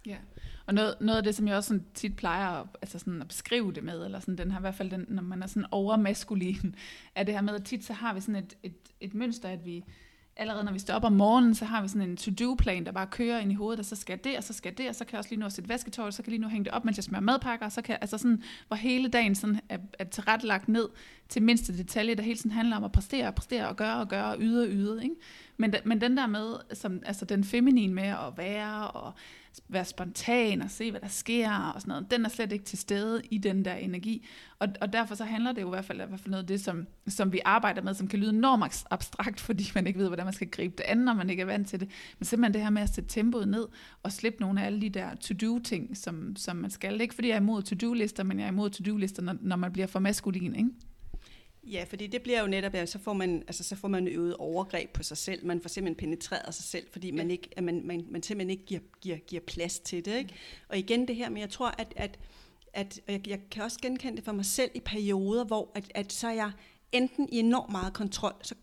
[0.07, 0.17] Ja,
[0.67, 3.29] og noget, noget af det, som jeg også sådan tit plejer at, altså sådan at
[3.29, 5.67] beskrive det med, eller sådan, den her, i hvert fald den, når man er sådan
[5.71, 6.75] overmaskulin,
[7.15, 9.65] er det her med, at tit så har vi sådan et, et, et mønster, at
[9.65, 9.85] vi
[10.37, 13.07] allerede når vi står op om morgenen, så har vi sådan en to-do-plan, der bare
[13.07, 14.95] kører ind i hovedet, og så skal jeg det, og så skal jeg det, og
[14.95, 16.65] så kan jeg også lige nu at sætte vasketøj, så kan jeg lige nu hænge
[16.65, 19.35] det op, mens jeg smører madpakker, og så kan jeg, altså sådan, hvor hele dagen
[19.35, 20.89] sådan er, er tilrettelagt ned
[21.29, 24.09] til mindste detalje, der hele tiden handler om at præstere og præstere og gøre og
[24.09, 25.15] gøre og yde og yde, ikke?
[25.57, 29.13] Men, men den der med, som, altså den feminine med at være og
[29.69, 32.79] være spontan og se, hvad der sker og sådan noget, den er slet ikke til
[32.79, 34.27] stede i den der energi.
[34.59, 36.47] Og, og derfor så handler det jo i hvert fald, i hvert fald noget af
[36.47, 40.07] det, som, som vi arbejder med, som kan lyde enormt abstrakt, fordi man ikke ved,
[40.07, 41.89] hvordan man skal gribe det andet, når man ikke er vant til det.
[42.19, 43.67] Men simpelthen det her med at sætte tempoet ned
[44.03, 47.01] og slippe nogle af alle de der to-do-ting, som, som man skal.
[47.01, 49.87] Ikke fordi jeg er imod to-do-lister, men jeg er imod to-do-lister, når, når man bliver
[49.87, 50.71] for maskulin, ikke?
[51.65, 54.37] Ja, fordi det bliver jo netop, ja, så får man, altså, så får man øvet
[54.37, 55.47] overgreb på sig selv.
[55.47, 58.65] Man får simpelthen penetreret sig selv, fordi man, ikke, at man, man, man simpelthen ikke
[58.65, 60.19] giver, giver, giver plads til det.
[60.19, 60.35] Ikke?
[60.69, 62.19] Og igen det her, men jeg tror, at, at,
[62.73, 66.13] at jeg, jeg kan også genkende det for mig selv i perioder, hvor at, at
[66.13, 66.53] så er jeg
[66.93, 68.55] enten i enormt meget kontrol, så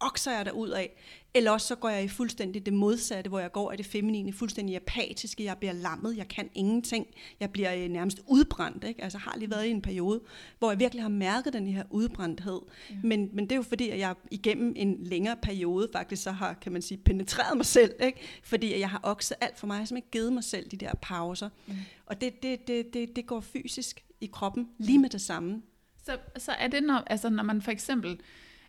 [0.00, 0.90] okser jeg ud af,
[1.36, 4.32] eller også så går jeg i fuldstændig det modsatte, hvor jeg går af det feminine,
[4.32, 7.06] fuldstændig apatiske, jeg bliver lammet, jeg kan ingenting,
[7.40, 8.84] jeg bliver øh, nærmest udbrændt.
[8.84, 9.04] Ikke?
[9.04, 10.20] Altså har lige været i en periode,
[10.58, 12.94] hvor jeg virkelig har mærket den her udbrændthed, ja.
[13.02, 16.54] men, men det er jo fordi, at jeg igennem en længere periode faktisk så har,
[16.54, 18.18] kan man sige, penetreret mig selv, ikke?
[18.42, 20.90] fordi jeg har okset alt for mig, jeg har simpelthen givet mig selv de der
[21.02, 21.74] pauser, mm.
[22.06, 25.62] og det, det, det, det, det går fysisk i kroppen lige med det samme.
[26.04, 28.20] Så, så er det, når, altså, når man for eksempel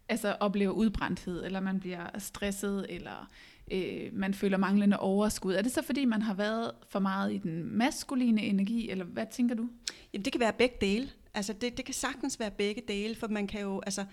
[0.10, 3.30] altså, oplever udbrændthed, eller man bliver stresset, eller
[3.72, 5.54] øh, man føler manglende overskud.
[5.54, 9.26] Er det så, fordi man har været for meget i den maskuline energi, eller hvad
[9.32, 9.70] tænker du?
[10.14, 11.10] Jamen, det kan være begge dele.
[11.34, 14.06] Altså, det, det kan sagtens være begge dele, for man kan jo, altså,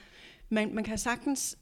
[0.51, 1.59] man, man kan sagtens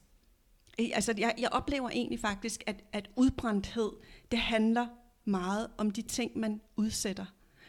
[0.95, 3.91] Altså, jeg, jeg oplever egentlig faktisk, at, at udbrændthed,
[4.31, 4.87] det handler
[5.25, 7.25] meget om de ting, man udsætter.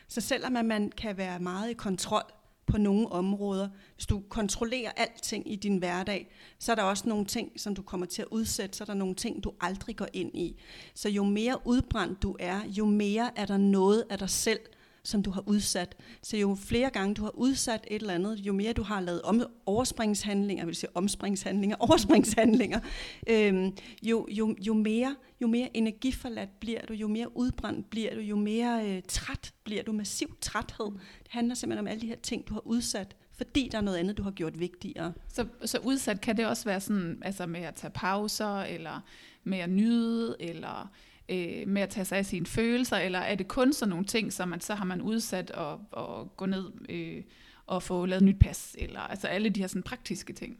[0.08, 2.24] Så selvom at man kan være meget i kontrol
[2.72, 7.26] på nogle områder, hvis du kontrollerer alting i din hverdag, så er der også nogle
[7.26, 10.08] ting, som du kommer til at udsætte, så er der nogle ting, du aldrig går
[10.14, 10.60] ind i.
[10.94, 14.60] Så jo mere udbrændt du er, jo mere er der noget af dig selv,
[15.04, 15.96] som du har udsat.
[16.22, 19.22] Så jo flere gange du har udsat et eller andet, jo mere du har lavet
[19.22, 22.80] om, overspringshandlinger, vil sige omspringshandlinger, overspringshandlinger,
[23.28, 28.22] øhm, jo, jo, jo, mere, jo mere energiforladt bliver du, jo mere udbrændt bliver du,
[28.22, 30.92] jo mere øh, træt bliver du, massiv træthed.
[31.24, 33.98] Det handler simpelthen om alle de her ting, du har udsat fordi der er noget
[33.98, 35.14] andet, du har gjort vigtigere.
[35.28, 39.02] Så, så udsat kan det også være sådan, altså med at tage pauser, eller
[39.44, 40.92] med at nyde, eller
[41.32, 44.34] øh, med at tage sig af sine følelser, eller er det kun sådan nogle ting,
[44.34, 47.24] som man så har man udsat og, og gå ned øh,
[47.66, 50.58] og få lavet nyt pas, eller altså alle de her sådan praktiske ting?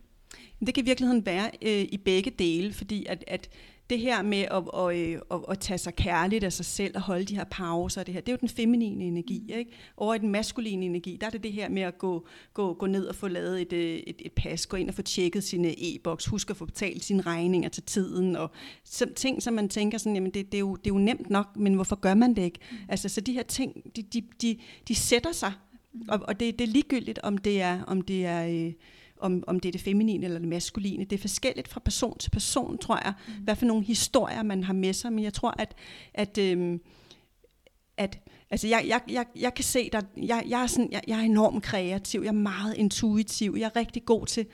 [0.66, 3.50] Det kan i virkeligheden være øh, i begge dele, fordi at, at
[3.92, 7.02] det her med at, at, øh, at, at tage sig kærligt af sig selv og
[7.02, 9.40] holde de her pauser, det, her, det er jo den feminine energi.
[9.50, 9.58] Mm.
[9.58, 9.72] Ikke?
[9.98, 12.86] Over i den maskuline energi, der er det det her med at gå, gå, gå
[12.86, 15.76] ned og få lavet et, øh, et, et pas, gå ind og få tjekket sine
[15.78, 18.52] e-boks, huske at få betalt sine regninger til tiden, og
[18.84, 21.30] så, ting, som man tænker sådan, jamen det, det, er jo, det er jo nemt
[21.30, 22.60] nok, men hvorfor gør man det ikke?
[22.72, 22.78] Mm.
[22.90, 25.54] Altså, så de her ting, de, de, de, de sætter sig,
[25.94, 26.02] mm.
[26.10, 28.74] og, og det, det er ligegyldigt, om det er, om det er øh,
[29.22, 31.06] om, om det er det feminine eller det maskuline.
[31.06, 33.34] Det er forskelligt fra person til person, tror jeg, mm.
[33.44, 35.14] hvad for nogle historier man har med sig.
[35.14, 35.76] Men jeg tror, at,
[36.14, 36.82] at, øhm,
[37.98, 38.20] at
[38.52, 41.24] altså jeg, jeg, jeg, jeg kan se, at jeg, jeg, er sådan, jeg, jeg er
[41.24, 44.46] enormt kreativ, jeg er meget intuitiv, jeg er rigtig god til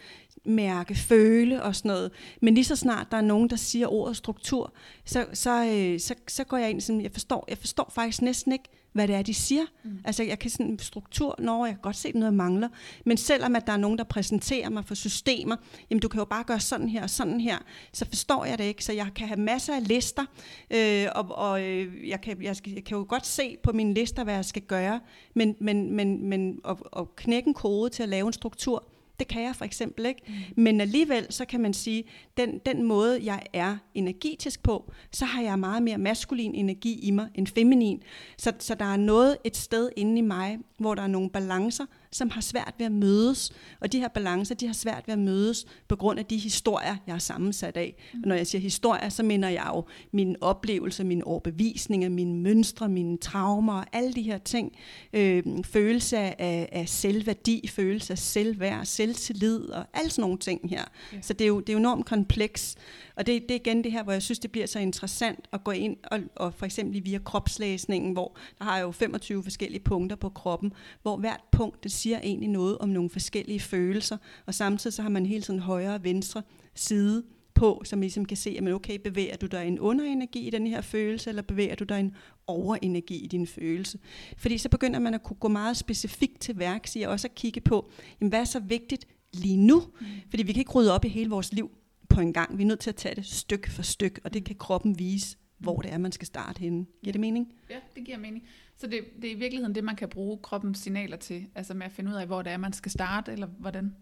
[0.47, 2.12] mærke, føle og sådan noget.
[2.41, 4.73] Men lige så snart der er nogen, der siger ordet struktur,
[5.05, 8.51] så, så, øh, så, så går jeg ind sådan, jeg forstår, jeg forstår faktisk næsten
[8.51, 9.65] ikke, hvad det er, de siger.
[9.83, 9.99] Mm.
[10.05, 12.69] Altså, jeg kan sådan struktur, når jeg kan godt se, at noget mangler.
[13.05, 15.55] Men selvom at der er nogen, der præsenterer mig for systemer,
[15.89, 17.57] jamen du kan jo bare gøre sådan her og sådan her,
[17.93, 18.86] så forstår jeg det ikke.
[18.86, 20.25] Så jeg kan have masser af lister,
[20.71, 23.93] øh, og, og øh, jeg, kan, jeg, skal, jeg kan jo godt se på mine
[23.93, 24.99] lister, hvad jeg skal gøre,
[25.36, 28.83] men, men, men, men at, at knække en kode til at lave en struktur,
[29.19, 30.21] det kan jeg for eksempel ikke.
[30.27, 30.63] Mm.
[30.63, 32.03] Men alligevel, så kan man sige,
[32.38, 37.12] den, den måde, jeg er energetisk på, så har jeg meget mere maskulin energi i
[37.12, 38.03] mig end feminin.
[38.38, 41.86] Så, så der er noget et sted inde i mig, hvor der er nogle balancer,
[42.17, 43.51] som har svært ved at mødes.
[43.80, 46.95] Og de her balancer, de har svært ved at mødes på grund af de historier,
[47.08, 47.95] jeg er sammensat af.
[48.13, 48.19] Mm.
[48.23, 52.89] Og når jeg siger historier, så mener jeg jo mine oplevelser, mine overbevisninger, mine mønstre,
[52.89, 54.75] mine traumer, alle de her ting.
[55.13, 60.84] Øh, følelse af, af selvværdi, følelse af selvværd, selvtillid og alle sådan nogle ting her.
[61.13, 61.23] Yeah.
[61.23, 62.75] Så det er jo, det er enormt kompleks.
[63.15, 65.63] Og det, det er igen det her, hvor jeg synes, det bliver så interessant at
[65.63, 70.15] gå ind og, og for eksempel via kropslæsningen, hvor der har jo 25 forskellige punkter
[70.15, 74.93] på kroppen, hvor hvert punkt det siger egentlig noget om nogle forskellige følelser, og samtidig
[74.93, 76.43] så har man hele tiden højre og venstre
[76.75, 80.67] side på, som ligesom kan se, at okay, bevæger du dig en underenergi i den
[80.67, 82.15] her følelse, eller bevæger du dig en
[82.47, 83.99] overenergi i din følelse.
[84.37, 87.35] Fordi så begynder man at kunne gå meget specifikt til værks i, og også at
[87.35, 87.91] kigge på,
[88.21, 89.83] jamen, hvad er så vigtigt lige nu?
[89.99, 90.05] Mm.
[90.29, 91.71] Fordi vi kan ikke rydde op i hele vores liv
[92.09, 92.57] på en gang.
[92.57, 95.37] Vi er nødt til at tage det stykke for stykke, og det kan kroppen vise,
[95.57, 96.85] hvor det er, man skal starte henne.
[97.03, 97.53] Giver det mening?
[97.69, 98.43] Ja, det giver mening.
[98.77, 101.85] Så det, det er i virkeligheden det, man kan bruge kroppens signaler til, altså med
[101.85, 103.95] at finde ud af, hvor det er, man skal starte, eller hvordan?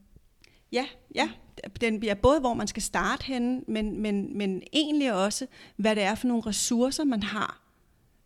[0.71, 0.85] Ja,
[1.15, 1.29] ja.
[1.81, 6.03] Den bliver både, hvor man skal starte henne, men, men, men egentlig også, hvad det
[6.03, 7.64] er for nogle ressourcer, man har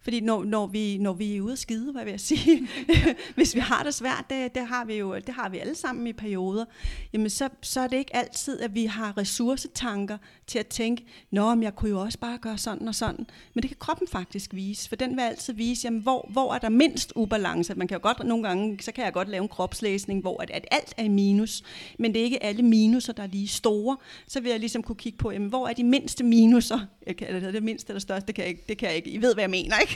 [0.01, 2.67] fordi når, når, vi, når vi er ude at skide, hvad vil jeg sige,
[3.35, 6.07] hvis vi har det svært, det, det, har vi jo det har vi alle sammen
[6.07, 6.65] i perioder,
[7.13, 11.55] jamen så, så er det ikke altid, at vi har ressourcetanker til at tænke, nå,
[11.55, 13.27] men jeg kunne jo også bare gøre sådan og sådan.
[13.53, 16.59] Men det kan kroppen faktisk vise, for den vil altid vise, jamen, hvor, hvor er
[16.59, 17.75] der mindst ubalance.
[17.75, 20.51] Man kan jo godt, nogle gange, så kan jeg godt lave en kropslæsning, hvor at,
[20.51, 21.63] at alt er i minus,
[21.99, 23.97] men det er ikke alle minuser, der er lige store.
[24.27, 26.79] Så vil jeg ligesom kunne kigge på, jamen, hvor er de mindste minuser?
[27.07, 29.09] Jeg kan, eller det mindste eller største, det kan jeg ikke, det kan jeg ikke.
[29.09, 29.88] I ved, hvad jeg mener, ikke?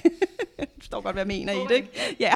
[0.59, 2.15] Du forstår godt, hvad jeg mener oh, i det, ikke?
[2.19, 2.33] Ja.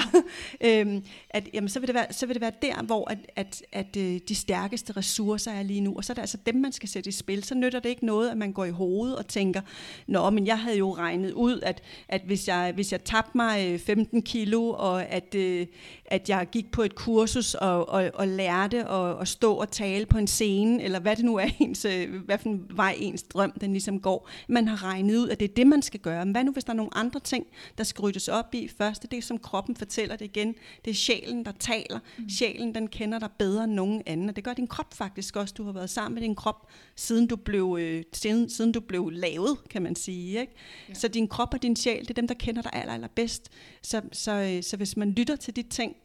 [0.61, 3.63] øhm, at, jamen, så, vil det være, så vil det være der, hvor at, at,
[3.71, 6.71] at, øh, de stærkeste ressourcer er lige nu, og så er det altså dem, man
[6.71, 7.43] skal sætte i spil.
[7.43, 9.61] Så nytter det ikke noget, at man går i hovedet og tænker,
[10.07, 13.71] nå, men jeg havde jo regnet ud, at, at hvis, jeg, hvis jeg tabte mig
[13.71, 15.67] øh, 15 kilo, og at, øh,
[16.05, 20.05] at jeg gik på et kursus og, og, og lærte at, at stå og tale
[20.05, 23.23] på en scene, eller hvad det nu er, ens, øh, hvad for en vej ens
[23.23, 24.29] drøm, den ligesom går.
[24.47, 26.25] Man har regnet ud, at det er det, man skal gøre.
[26.25, 27.46] Men hvad nu, hvis der er nogle andre ting,
[27.77, 28.67] der skal ryddes op i.
[28.67, 30.55] Første, det er som kroppen fortæller det igen.
[30.85, 31.99] Det er sjælen, der taler.
[32.17, 32.29] Mm.
[32.29, 34.29] Sjælen, den kender dig bedre end nogen anden.
[34.29, 35.53] Og det gør din krop faktisk også.
[35.57, 39.09] Du har været sammen med din krop, siden du blev, øh, siden, siden du blev
[39.09, 40.39] lavet, kan man sige.
[40.39, 40.53] Ikke?
[40.89, 40.93] Ja.
[40.93, 43.49] Så din krop og din sjæl, det er dem, der kender dig aller, aller bedst.
[43.81, 45.95] Så, så, øh, så hvis man lytter til de ting,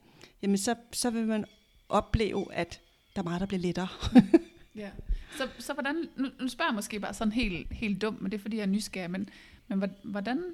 [0.43, 1.45] jamen så, så vil man
[1.89, 2.81] opleve, at
[3.17, 3.89] der er meget, der bliver lettere.
[4.83, 4.91] ja.
[5.37, 8.39] Så, så hvordan, nu, nu spørger jeg måske bare sådan helt, helt dumt, men det
[8.39, 9.29] er fordi, jeg er nysgerrig, men,
[9.69, 10.45] men hvordan,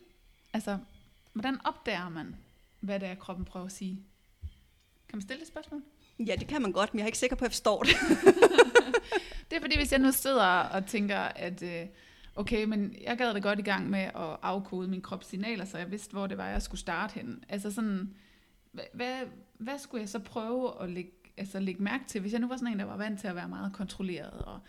[0.52, 0.78] altså,
[1.32, 2.36] hvordan opdager man,
[2.80, 4.02] hvad det er, kroppen prøver at sige?
[5.08, 5.82] Kan man stille det spørgsmål?
[6.18, 7.94] Ja, det kan man godt, men jeg er ikke sikker på, at jeg forstår det.
[9.50, 11.86] det er fordi, hvis jeg nu sidder og tænker, at øh,
[12.34, 15.90] okay, men jeg gad det godt i gang med at afkode min kropssignaler, så jeg
[15.90, 17.44] vidste, hvor det var, jeg skulle starte hen.
[17.48, 18.14] Altså sådan,
[18.92, 19.20] hvad,
[19.58, 22.56] hvad skulle jeg så prøve at lægge, altså lægge mærke til, hvis jeg nu var
[22.56, 24.60] sådan en, der var vant til at være meget kontrolleret, og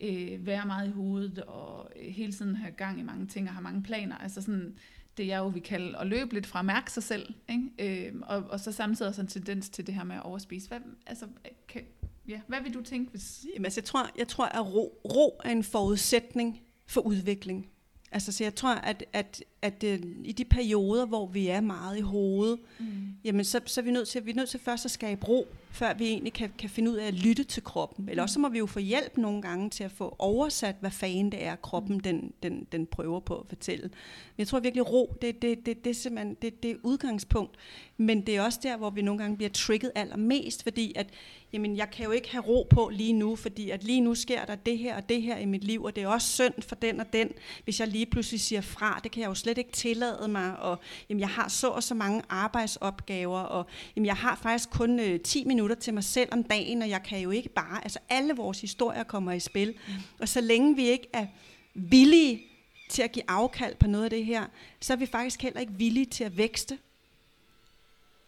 [0.00, 3.54] øh, være meget i hovedet, og øh, hele tiden have gang i mange ting, og
[3.54, 4.18] have mange planer.
[4.18, 4.78] Altså sådan,
[5.18, 8.06] det jeg jo vil kalde at løbe lidt fra at mærke sig selv, ikke?
[8.06, 10.68] Øh, og, og så samtidig også en tendens til det her med at overspise.
[10.68, 11.26] Hvad, altså,
[11.68, 11.82] kan,
[12.28, 13.10] ja, hvad vil du tænke?
[13.10, 13.46] Hvis...
[13.54, 17.70] Jamen, altså, jeg, tror, jeg tror, at ro, ro er en forudsætning for udvikling.
[18.12, 21.60] Altså, så jeg tror, at, at, at, at øh, i de perioder, hvor vi er
[21.60, 22.86] meget i hovedet, mm.
[23.24, 25.46] jamen, så, så er vi nødt til, vi er nødt til først at skabe ro,
[25.70, 28.08] før vi egentlig kan, kan finde ud af at lytte til kroppen.
[28.08, 30.90] Eller også så må vi jo få hjælp nogle gange til at få oversat, hvad
[30.90, 32.00] fanden det er, kroppen mm.
[32.00, 33.82] den, den, den prøver på at fortælle.
[33.82, 37.56] Men jeg tror virkelig, ro, det, det, det, det, simpelthen, det, det er udgangspunkt.
[37.96, 41.06] Men det er også der, hvor vi nogle gange bliver trigget allermest, fordi at,
[41.52, 44.44] jamen, jeg kan jo ikke have ro på lige nu, fordi at lige nu sker
[44.44, 46.74] der det her og det her i mit liv, og det er også synd for
[46.74, 47.30] den og den,
[47.64, 49.00] hvis jeg lige pludselig siger fra.
[49.04, 51.94] Det kan jeg jo slet ikke tillade mig, og jamen, jeg har så og så
[51.94, 53.66] mange arbejdsopgaver, og
[53.96, 57.02] jamen, jeg har faktisk kun øh, 10 minutter til mig selv om dagen, og jeg
[57.02, 59.94] kan jo ikke bare, altså alle vores historier kommer i spil, mm.
[60.18, 61.26] og så længe vi ikke er
[61.74, 62.42] villige
[62.88, 64.46] til at give afkald på noget af det her,
[64.80, 66.78] så er vi faktisk heller ikke villige til at vækste.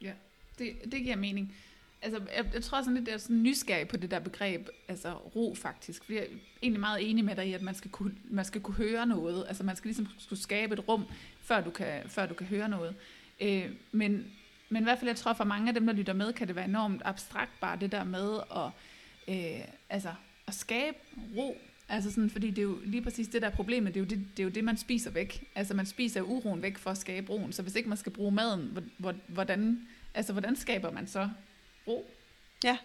[0.02, 0.12] Ja,
[0.58, 1.54] det, det giver mening.
[2.02, 5.12] Altså, jeg, jeg tror sådan lidt, det er sådan nysgerrig på det der begreb, altså
[5.12, 6.04] ro faktisk.
[6.04, 8.60] Fordi jeg er egentlig meget enig med dig i, at man skal kunne, man skal
[8.60, 9.44] kunne høre noget.
[9.48, 11.04] Altså man skal ligesom skulle skabe et rum,
[11.42, 12.94] før du kan, før du kan høre noget.
[13.40, 14.26] Øh, men,
[14.70, 16.56] men i hvert fald, jeg tror for mange af dem, der lytter med, kan det
[16.56, 18.70] være enormt abstrakt bare det der med at,
[19.34, 20.14] øh, altså,
[20.46, 20.96] at skabe
[21.36, 21.56] ro.
[21.88, 24.08] Altså sådan, fordi det er jo lige præcis det der er problemet, det er, jo
[24.08, 25.44] det, det er jo det, man spiser væk.
[25.54, 27.52] Altså man spiser uroen væk for at skabe roen.
[27.52, 28.78] Så hvis ikke man skal bruge maden,
[29.26, 31.28] hvordan, altså, hvordan skaber man så
[31.88, 32.10] ro?
[32.64, 32.78] Ja,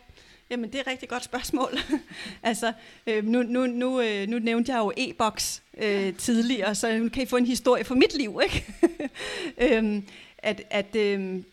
[0.50, 1.70] Jamen, det er et rigtig godt spørgsmål.
[2.44, 2.74] altså,
[3.08, 7.24] øh, nu, nu, nu, øh, nu nævnte jeg jo e-boks øh, tidligere, så nu kan
[7.24, 8.66] I få en historie fra mit liv, ikke?
[9.78, 10.08] øhm,
[10.38, 11.44] at, at øh,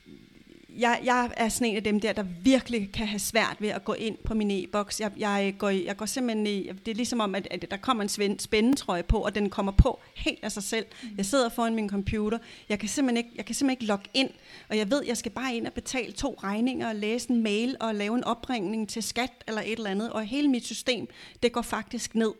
[0.78, 3.84] jeg, jeg er sådan en af dem der, der virkelig kan have svært ved at
[3.84, 5.00] gå ind på min e-boks.
[5.00, 8.18] Jeg, jeg, går, jeg går simpelthen i, det er ligesom om, at, at der kommer
[8.20, 10.86] en spændetrøje på, og den kommer på helt af sig selv.
[11.02, 11.08] Mm.
[11.16, 14.30] Jeg sidder foran min computer, jeg kan simpelthen ikke, jeg kan simpelthen ikke logge ind,
[14.68, 17.76] og jeg ved, jeg skal bare ind og betale to regninger, og læse en mail,
[17.80, 21.06] og lave en opringning til skat, eller et eller andet, og hele mit system,
[21.42, 22.32] det går faktisk ned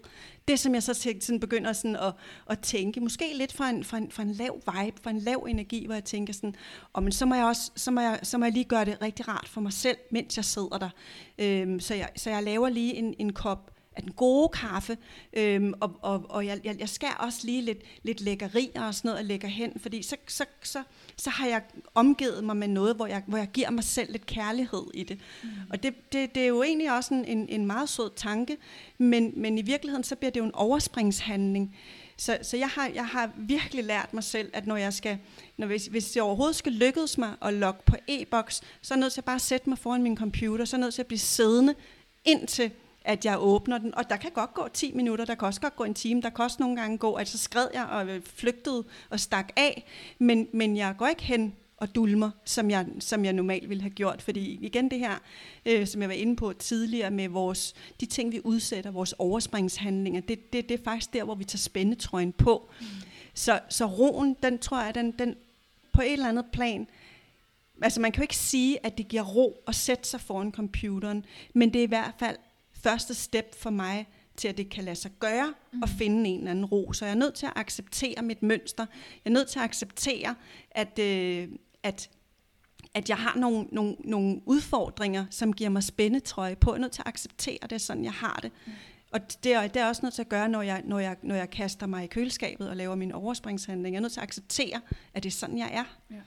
[0.48, 2.12] det, som jeg så tænker, sådan begynder sådan at,
[2.50, 5.46] at tænke, måske lidt fra en, fra, en, fra en lav vibe, fra en lav
[5.48, 6.54] energi, hvor jeg tænker sådan,
[6.92, 9.02] og men så må jeg også, så må jeg, så må jeg lige gøre det
[9.02, 10.90] rigtig rart for mig selv, mens jeg sidder der.
[11.38, 14.98] Øhm, så, jeg, så jeg laver lige en, en kop af den gode kaffe,
[15.32, 19.08] øhm, og, og, og jeg, jeg, jeg skærer også lige lidt, lidt lækkerier og sådan
[19.08, 20.82] noget, og lægger hen, fordi så, så, så,
[21.16, 21.62] så har jeg
[21.94, 25.18] omgivet mig med noget, hvor jeg, hvor jeg giver mig selv lidt kærlighed i det.
[25.42, 25.48] Mm.
[25.70, 28.56] Og det, det, det er jo egentlig også en, en, en meget sød tanke,
[28.98, 31.76] men, men i virkeligheden så bliver det jo en overspringshandling.
[32.16, 35.18] Så, så jeg, har, jeg har virkelig lært mig selv, at når jeg skal,
[35.56, 39.00] når hvis, hvis det overhovedet skal lykkes mig at logge på e-boks, så er jeg
[39.00, 41.06] nødt til at bare sætte mig foran min computer, så er jeg nødt til at
[41.06, 41.74] blive siddende
[42.24, 42.70] indtil
[43.04, 45.76] at jeg åbner den, og der kan godt gå 10 minutter, der kan også godt
[45.76, 48.84] gå en time, der kan også nogle gange gå, at så skred jeg og flygtede
[49.10, 49.84] og stak af,
[50.18, 53.90] men, men jeg går ikke hen og dulmer, som jeg, som jeg normalt ville have
[53.90, 55.14] gjort, fordi igen det her,
[55.66, 60.20] øh, som jeg var inde på tidligere med vores, de ting, vi udsætter, vores overspringshandlinger,
[60.20, 62.70] det, det, det er faktisk der, hvor vi tager spændetrøjen på.
[62.80, 62.86] Mm.
[63.34, 65.34] Så, så roen, den tror jeg, den, den
[65.92, 66.86] på et eller andet plan,
[67.82, 71.24] altså man kan jo ikke sige, at det giver ro at sætte sig foran computeren,
[71.54, 72.36] men det er i hvert fald
[72.82, 75.82] første step for mig til, at det kan lade sig gøre mm.
[75.82, 76.92] at finde en eller anden ro.
[76.92, 78.86] Så jeg er nødt til at acceptere mit mønster.
[79.24, 80.34] Jeg er nødt til at acceptere,
[80.70, 81.48] at, øh,
[81.82, 82.10] at,
[82.94, 86.70] at jeg har nogle, nogle, nogle udfordringer, som giver mig spændetrøje på.
[86.70, 88.52] Jeg er nødt til at acceptere det, sådan jeg har det.
[88.66, 88.72] Mm.
[89.12, 91.34] Og det er, det er også nødt til at gøre, når jeg, når, jeg, når
[91.34, 93.92] jeg kaster mig i køleskabet og laver min overspringshandling.
[93.94, 94.80] Jeg er nødt til at acceptere,
[95.14, 95.84] at det er sådan, jeg er.
[96.10, 96.20] Ja.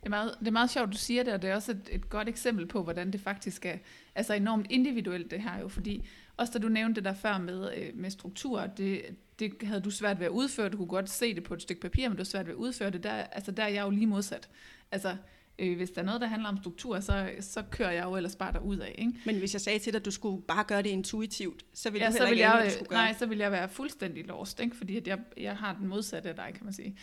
[0.00, 1.88] Det er, meget, det er meget sjovt, du siger det, og det er også et,
[1.92, 3.76] et godt eksempel på, hvordan det faktisk er
[4.14, 7.70] altså enormt individuelt det her jo, fordi også da du nævnte det der før med,
[7.76, 9.02] øh, med struktur, det,
[9.38, 11.82] det havde du svært ved at udføre, du kunne godt se det på et stykke
[11.82, 13.90] papir, men du havde svært ved at udføre det, der, altså der er jeg jo
[13.90, 14.48] lige modsat.
[14.92, 15.16] Altså,
[15.58, 18.36] øh, hvis der er noget, der handler om struktur, så, så kører jeg jo ellers
[18.36, 18.94] bare ud af.
[18.98, 19.12] Ikke?
[19.26, 22.04] Men hvis jeg sagde til dig, at du skulle bare gøre det intuitivt, så ville
[22.04, 22.98] ja, du heller ikke jeg, ane, du skulle gøre.
[22.98, 24.76] Nej, så vil jeg være fuldstændig lost, ikke?
[24.76, 26.96] fordi at jeg, jeg har den modsatte af dig, kan man sige.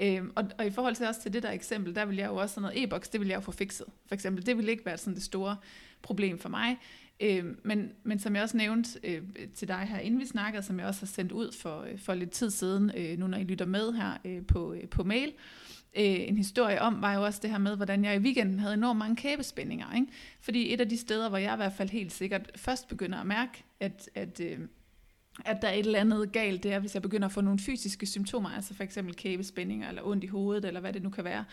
[0.00, 2.36] Øhm, og, og i forhold til også til det der eksempel, der vil jeg jo
[2.36, 3.86] også sådan noget e-boks, det vil jeg jo få fikset.
[4.06, 5.56] For eksempel, det vil ikke være sådan det store
[6.02, 6.78] problem for mig.
[7.20, 9.22] Øhm, men, men som jeg også nævnte øh,
[9.54, 12.14] til dig her, inden vi snakkede, som jeg også har sendt ud for, øh, for
[12.14, 15.32] lidt tid siden, øh, nu når I lytter med her øh, på, øh, på mail,
[15.96, 18.74] øh, en historie om, var jo også det her med, hvordan jeg i weekenden havde
[18.74, 19.94] enormt mange kæbespændinger.
[19.94, 20.06] Ikke?
[20.40, 23.26] Fordi et af de steder, hvor jeg i hvert fald helt sikkert først begynder at
[23.26, 24.58] mærke, at, at øh,
[25.44, 27.58] at der er et eller andet galt, det er, hvis jeg begynder at få nogle
[27.58, 31.24] fysiske symptomer, altså for eksempel kæbespændinger, eller ondt i hovedet, eller hvad det nu kan
[31.24, 31.44] være.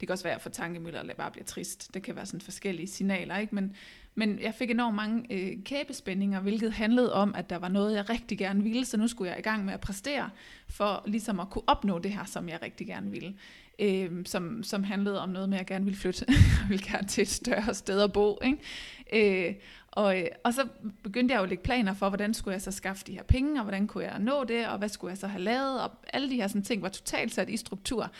[0.00, 1.94] Det kan også være, at få tankemøller, eller bare bliver trist.
[1.94, 3.54] Det kan være sådan forskellige signaler, ikke?
[3.54, 3.76] Men,
[4.14, 8.10] men jeg fik enormt mange øh, kæbespændinger, hvilket handlede om, at der var noget, jeg
[8.10, 10.30] rigtig gerne ville, så nu skulle jeg i gang med at præstere,
[10.68, 13.34] for ligesom at kunne opnå det her, som jeg rigtig gerne ville.
[13.78, 16.24] Øh, som, som handlede om noget med, at jeg gerne ville flytte.
[16.28, 18.38] jeg ville gerne til et større sted at bo.
[18.44, 19.48] Ikke?
[19.48, 19.54] Øh,
[19.96, 20.68] og, øh, og så
[21.02, 23.60] begyndte jeg jo at lægge planer for, hvordan skulle jeg så skaffe de her penge,
[23.60, 26.30] og hvordan kunne jeg nå det, og hvad skulle jeg så have lavet, og alle
[26.30, 28.10] de her sådan ting var totalt sat i struktur.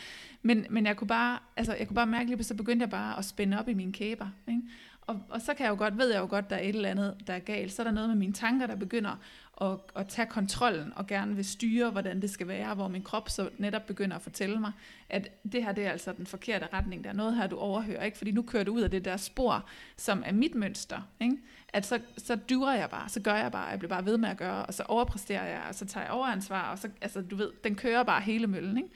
[0.42, 3.18] Men, men jeg kunne bare, altså jeg kunne bare mærke lige, så begyndte jeg bare
[3.18, 4.26] at spænde op i mine kæber.
[4.48, 4.62] Ikke?
[5.06, 6.88] Og, og så kan jeg jo godt, ved jeg jo godt, der er et eller
[6.88, 7.72] andet, der er galt.
[7.72, 9.16] Så er der noget med mine tanker, der begynder
[9.60, 13.28] at, at tage kontrollen og gerne vil styre, hvordan det skal være, hvor min krop
[13.28, 14.72] så netop begynder at fortælle mig,
[15.08, 17.04] at det her det er altså den forkerte retning.
[17.04, 18.18] Der er noget her, du overhører, ikke?
[18.18, 21.00] fordi nu kører du ud af det der spor, som er mit mønster.
[21.20, 21.36] Ikke?
[21.68, 24.28] At så, så dyrer jeg bare, så gør jeg bare, jeg bliver bare ved med
[24.28, 27.36] at gøre, og så overpræsterer jeg, og så tager jeg overansvar, og så, altså du
[27.36, 28.76] ved, den kører bare hele møllen.
[28.76, 28.88] Ikke?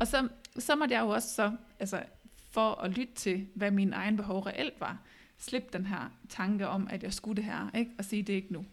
[0.00, 0.28] Og så,
[0.58, 2.02] så måtte jeg jo også så, altså
[2.50, 4.98] for at lytte til, hvad min egen behov reelt var,
[5.40, 7.90] slippe den her tanke om, at jeg skulle det her, ikke?
[7.98, 8.64] og sige, det er ikke nu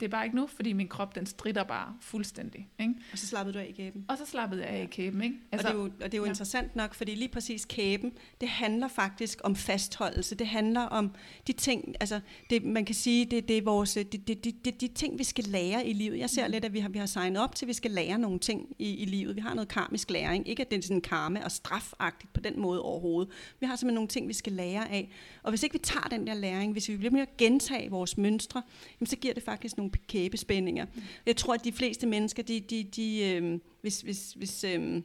[0.00, 2.68] det er bare ikke nu, fordi min krop, den strider bare fuldstændig.
[2.80, 2.94] Ikke?
[3.12, 4.04] Og så slappede du af i kæben.
[4.08, 5.22] Og så slappede jeg af i kæben.
[5.22, 5.36] Ikke?
[5.52, 6.30] Altså, og det er jo, og det er jo ja.
[6.30, 10.34] interessant nok, fordi lige præcis kæben, det handler faktisk om fastholdelse.
[10.34, 11.14] Det handler om
[11.46, 12.20] de ting, altså
[12.50, 15.24] det, man kan sige, det, det er vores, det, det, det, det, de ting, vi
[15.24, 16.18] skal lære i livet.
[16.18, 16.52] Jeg ser mm.
[16.52, 18.76] lidt, at vi har, vi har signet op til, at vi skal lære nogle ting
[18.78, 19.36] i, i livet.
[19.36, 20.48] Vi har noget karmisk læring.
[20.48, 23.32] Ikke at det er sådan karma og strafagtigt på den måde overhovedet.
[23.60, 25.10] Vi har simpelthen nogle ting, vi skal lære af.
[25.42, 28.18] Og hvis ikke vi tager den der læring, hvis vi bliver med at gentage vores
[28.18, 28.62] mønstre,
[29.00, 30.86] jamen, så giver det faktisk nogle kæbespændinger.
[31.26, 35.02] Jeg tror, at de fleste mennesker, de, de, de, øh, hvis, hvis, hvis, øh,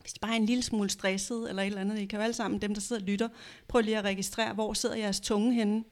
[0.00, 2.22] hvis de bare er en lille smule stresset eller et eller andet, I kan jo
[2.22, 3.28] alle sammen, dem der sidder og lytter,
[3.68, 5.84] prøv lige at registrere, hvor sidder jeres tunge henne.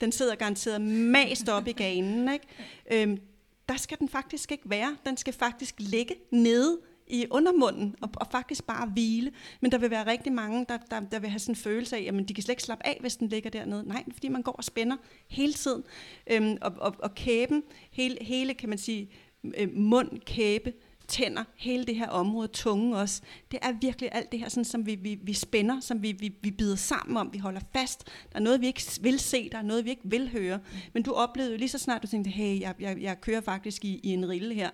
[0.00, 2.32] Den sidder garanteret mast op i ganen.
[2.32, 2.46] Ikke?
[2.90, 3.20] Øhm,
[3.68, 4.96] der skal den faktisk ikke være.
[5.06, 9.32] Den skal faktisk ligge nede i undermunden og, og faktisk bare hvile.
[9.60, 12.10] Men der vil være rigtig mange, der, der, der vil have sådan en følelse af,
[12.12, 13.88] at de kan slet ikke slappe af, hvis den ligger dernede.
[13.88, 14.96] Nej, fordi man går og spænder
[15.28, 15.84] hele tiden.
[16.30, 19.10] Øhm, og, og, og kæben, hele, hele kan man sige,
[19.58, 20.72] øh, mund, kæbe,
[21.08, 24.86] tænder, hele det her område, tunge også, det er virkelig alt det her, sådan, som
[24.86, 28.04] vi, vi, vi spænder, som vi, vi, vi bider sammen om, vi holder fast.
[28.32, 30.60] Der er noget, vi ikke vil se, der er noget, vi ikke vil høre.
[30.92, 33.84] Men du oplevede jo lige så snart, du tænkte, hey, jeg, jeg, jeg kører faktisk
[33.84, 34.70] i, i en rille her,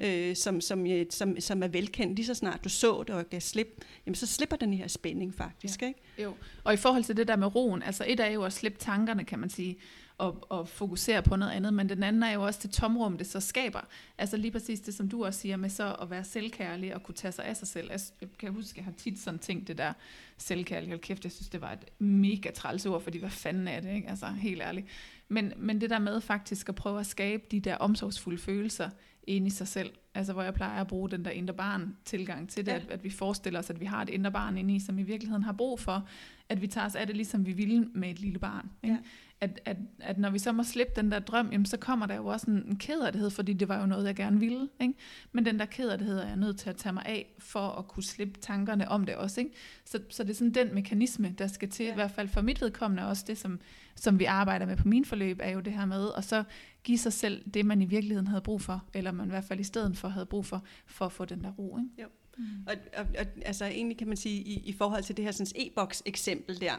[0.00, 0.28] ja.
[0.28, 2.16] øh, som, som, som, som er velkendt.
[2.16, 5.34] Lige så snart du så det og gav slip, jamen så slipper den her spænding
[5.34, 5.82] faktisk.
[5.82, 5.86] Ja.
[5.86, 6.00] Ikke?
[6.22, 8.78] Jo, og i forhold til det der med roen, altså et er jo at slippe
[8.78, 9.76] tankerne, kan man sige,
[10.18, 13.26] og, og fokusere på noget andet, men den anden er jo også det tomrum, det
[13.26, 13.80] så skaber.
[14.18, 17.14] Altså lige præcis det, som du også siger med så at være selvkærlig og kunne
[17.14, 17.92] tage sig af sig selv.
[17.92, 19.92] Altså, jeg kan huske, jeg har tit sådan tænkt det der
[20.38, 20.88] selvkærlig.
[20.88, 23.94] Hold kæft, jeg synes, det var et mega træls ord, fordi hvad fanden er det,
[23.94, 24.08] ikke?
[24.08, 24.86] Altså helt ærligt.
[25.28, 28.90] Men, men det der med faktisk at prøve at skabe de der omsorgsfulde følelser
[29.26, 29.90] inde i sig selv.
[30.14, 32.76] Altså hvor jeg plejer at bruge den der indre barn tilgang til det, ja.
[32.76, 35.02] at, at vi forestiller os, at vi har et indre barn inde i, som i
[35.02, 36.08] virkeligheden har brug for,
[36.48, 38.70] at vi tager os af det, ligesom vi ville med et lille barn.
[38.82, 38.94] Ikke?
[38.94, 39.02] Ja
[39.44, 42.14] at, at, at når vi så må slippe den der drøm, jamen, så kommer der
[42.14, 44.68] jo også en, en kederlighed, fordi det var jo noget, jeg gerne ville.
[44.80, 44.94] Ikke?
[45.32, 48.02] Men den der kederlighed er jeg nødt til at tage mig af, for at kunne
[48.02, 49.40] slippe tankerne om det også.
[49.40, 49.52] Ikke?
[49.84, 51.92] Så, så det er sådan den mekanisme, der skal til, ja.
[51.92, 53.60] i hvert fald for mit vedkommende også det, som,
[53.94, 56.44] som vi arbejder med på min forløb, er jo det her med, og så
[56.84, 59.60] give sig selv det, man i virkeligheden havde brug for, eller man i hvert fald
[59.60, 61.78] i stedet for havde brug for, for at få den der ro.
[61.78, 62.02] Ikke?
[62.02, 62.06] Jo.
[62.38, 62.44] Mm.
[62.66, 65.62] Og, og, og altså egentlig kan man sige, i, i forhold til det her sådan,
[65.62, 66.72] e-boks eksempel der,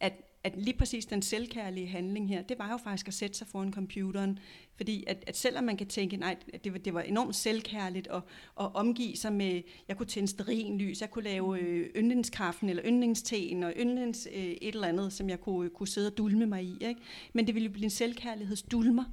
[0.00, 3.46] at at lige præcis den selvkærlige handling her, det var jo faktisk at sætte sig
[3.46, 4.38] foran computeren.
[4.76, 8.22] Fordi at, at selvom man kan tænke, nej, det var, det var enormt selvkærligt at,
[8.60, 13.62] at omgive sig med, jeg kunne tænde lys, jeg kunne lave øh, yndlingskaffen eller yndlingsteen
[13.62, 16.78] og yndlings øh, et eller andet, som jeg kunne, kunne sidde og dulme mig i.
[16.80, 17.00] Ikke?
[17.32, 19.04] Men det ville jo blive en selvkærlighedsdulmer.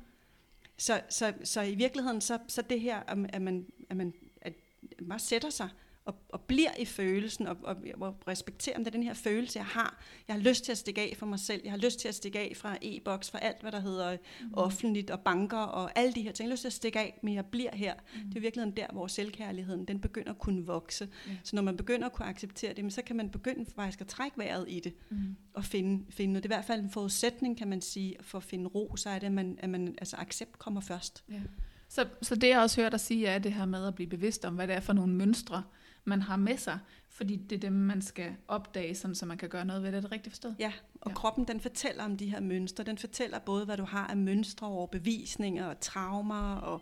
[0.77, 4.53] Så, så, så i virkeligheden, så, så det her, at man, at man at
[4.99, 5.69] man bare sætter sig
[6.05, 9.59] og, og bliver i følelsen, og, og, og respekterer, om det er den her følelse,
[9.59, 10.03] jeg har.
[10.27, 11.61] Jeg har lyst til at stikke af for mig selv.
[11.63, 14.53] Jeg har lyst til at stikke af fra e-boks, fra alt, hvad der hedder mm.
[14.53, 16.45] offentligt, og banker, og alle de her ting.
[16.45, 17.93] Jeg har lyst til at stikke af, men jeg bliver her.
[17.93, 18.29] Mm.
[18.29, 21.05] Det er virkelig der, hvor selvkærligheden, den begynder at kunne vokse.
[21.05, 21.31] Mm.
[21.43, 24.37] Så når man begynder at kunne acceptere det, så kan man begynde faktisk at trække
[24.37, 25.35] vejret i det, mm.
[25.53, 26.43] og finde, finde noget.
[26.43, 29.09] Det er i hvert fald en forudsætning, kan man sige, for at finde ro, så
[29.09, 31.23] er det, at man, at man altså accept kommer først.
[31.31, 31.41] Ja.
[31.89, 34.45] Så, så det jeg også hørt dig sige, er det her med at blive bevidst
[34.45, 35.63] om, hvad det er for nogle mønstre,
[36.05, 36.79] man har med sig,
[37.09, 39.97] fordi det er dem, man skal opdage, sådan, så man kan gøre noget ved det.
[39.97, 40.55] Er det rigtigt forstået?
[40.59, 41.15] Ja, og ja.
[41.15, 42.83] kroppen den fortæller om de her mønstre.
[42.83, 46.55] Den fortæller både, hvad du har af mønstre og bevisninger og traumer.
[46.55, 46.81] Og,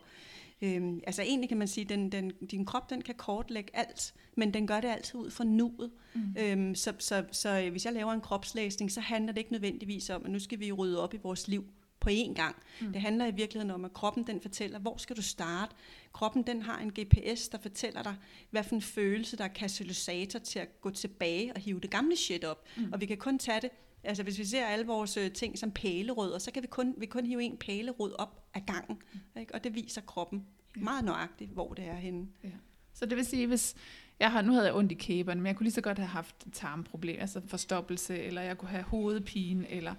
[0.61, 4.13] øhm, altså egentlig kan man sige, at den, den, din krop den kan kortlægge alt,
[4.35, 5.91] men den gør det altid ud fra nuet.
[6.13, 6.35] Mm.
[6.39, 10.25] Øhm, så, så, så hvis jeg laver en kropslæsning, så handler det ikke nødvendigvis om,
[10.25, 11.65] at nu skal vi rydde op i vores liv
[12.03, 12.55] på én gang.
[12.81, 12.93] Mm.
[12.93, 15.75] Det handler i virkeligheden om, at kroppen den fortæller, hvor skal du starte.
[16.13, 18.15] Kroppen den har en GPS, der fortæller dig,
[18.49, 22.15] hvad for en følelse, der er katalysator til at gå tilbage og hive det gamle
[22.15, 22.65] shit op.
[22.77, 22.93] Mm.
[22.93, 23.69] Og vi kan kun tage det,
[24.03, 27.05] altså hvis vi ser alle vores øh, ting som pælerødder, så kan vi kun, vi
[27.05, 28.97] kun hive en pælerod op ad gangen.
[29.13, 29.39] Mm.
[29.39, 29.53] Ikke?
[29.53, 30.45] Og det viser kroppen
[30.75, 30.81] ja.
[30.81, 32.27] meget nøjagtigt, hvor det er henne.
[32.43, 32.49] Ja.
[32.93, 33.75] Så det vil sige, hvis
[34.19, 36.07] jeg har, nu havde jeg ondt i kæberne, men jeg kunne lige så godt have
[36.07, 39.95] haft tarmproblemer, altså forstoppelse, eller jeg kunne have hovedpine, eller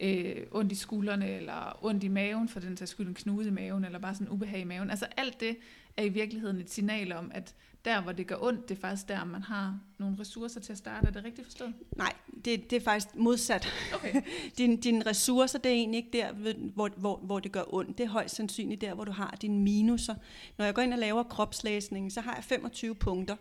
[0.00, 3.50] øh, ondt i skuldrene, eller ondt i maven, for den sags skyld en knude i
[3.50, 4.90] maven, eller bare sådan ubehag i maven.
[4.90, 5.56] Altså alt det
[5.96, 9.08] er i virkeligheden et signal om, at der, hvor det gør ondt, det er faktisk
[9.08, 11.06] der, man har nogle ressourcer til at starte.
[11.06, 11.74] Er det rigtigt forstået?
[11.96, 12.12] Nej,
[12.44, 13.68] det, det er faktisk modsat.
[13.94, 14.22] Okay.
[14.58, 16.32] din, dine ressourcer, det er egentlig ikke der,
[16.74, 17.98] hvor, hvor, hvor det gør ondt.
[17.98, 20.14] Det er højst sandsynligt der, hvor du har dine minuser.
[20.58, 23.36] Når jeg går ind og laver kropslæsning, så har jeg 25 punkter.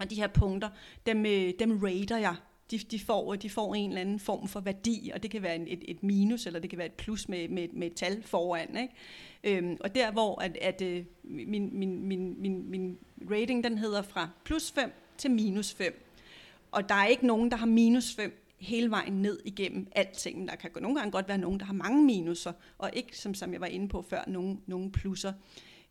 [0.00, 0.68] Og de her punkter,
[1.06, 2.36] dem, øh, dem rater jeg
[2.78, 5.56] de, de, får, de får en eller anden form for værdi, og det kan være
[5.56, 8.22] en, et, et minus, eller det kan være et plus med, med, med et tal
[8.22, 8.76] foran.
[8.76, 8.94] Ikke?
[9.44, 12.98] Øhm, og der hvor at, at øh, min, min, min, min, min
[13.30, 16.10] rating den hedder fra plus 5 til minus 5.
[16.70, 20.48] Og der er ikke nogen, der har minus 5 hele vejen ned igennem alting.
[20.48, 23.52] Der kan nogle gange godt være nogen, der har mange minuser, og ikke, som, som
[23.52, 25.32] jeg var inde på før, nogen, nogen plusser.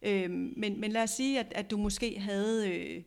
[0.02, 3.04] Øhm, men, men lad os sige, at, at du måske havde øh,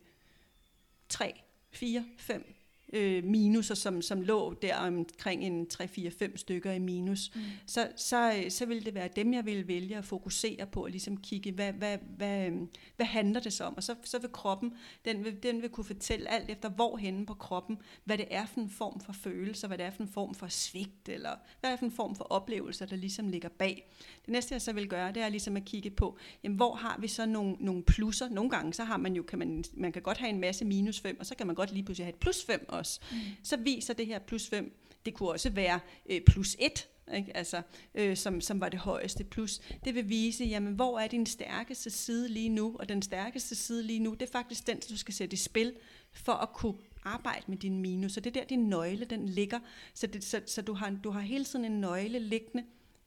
[1.08, 2.55] 3, 4, 5
[2.92, 7.40] øh, minuser, som, som lå der omkring en 3-4-5 stykker i minus, mm.
[7.66, 11.16] så, så, så vil det være dem, jeg vil vælge at fokusere på, og ligesom
[11.16, 12.50] kigge, hvad, hvad, hvad,
[12.96, 13.76] hvad handler det så om?
[13.76, 14.72] Og så, så vil kroppen,
[15.04, 18.46] den vil, den vil kunne fortælle alt efter, hvor henne på kroppen, hvad det er
[18.46, 21.30] for en form for følelser, hvad det er for en form for svigt, eller
[21.60, 23.90] hvad det er for en form for oplevelser, der ligesom ligger bag.
[24.24, 26.98] Det næste, jeg så vil gøre, det er ligesom at kigge på, jamen, hvor har
[27.00, 28.28] vi så nogle, nogle plusser?
[28.28, 31.00] Nogle gange, så har man jo, kan man, man kan godt have en masse minus
[31.00, 33.00] 5, og så kan man godt lige pludselig have et plus 5 også.
[33.12, 33.18] Mm.
[33.42, 34.72] Så viser det her plus 5,
[35.06, 37.36] det kunne også være øh, plus 1, ikke?
[37.36, 37.62] Altså,
[37.94, 39.60] øh, som, som var det højeste plus.
[39.84, 43.82] Det vil vise, jamen, hvor er din stærkeste side lige nu, og den stærkeste side
[43.82, 45.74] lige nu, det er faktisk den, du skal sætte i spil,
[46.12, 46.74] for at kunne
[47.04, 48.12] arbejde med din minus.
[48.12, 49.58] Så det er der, din nøgle, den ligger.
[49.94, 52.64] Så, det, så, så du, har, du har hele tiden en nøgle liggende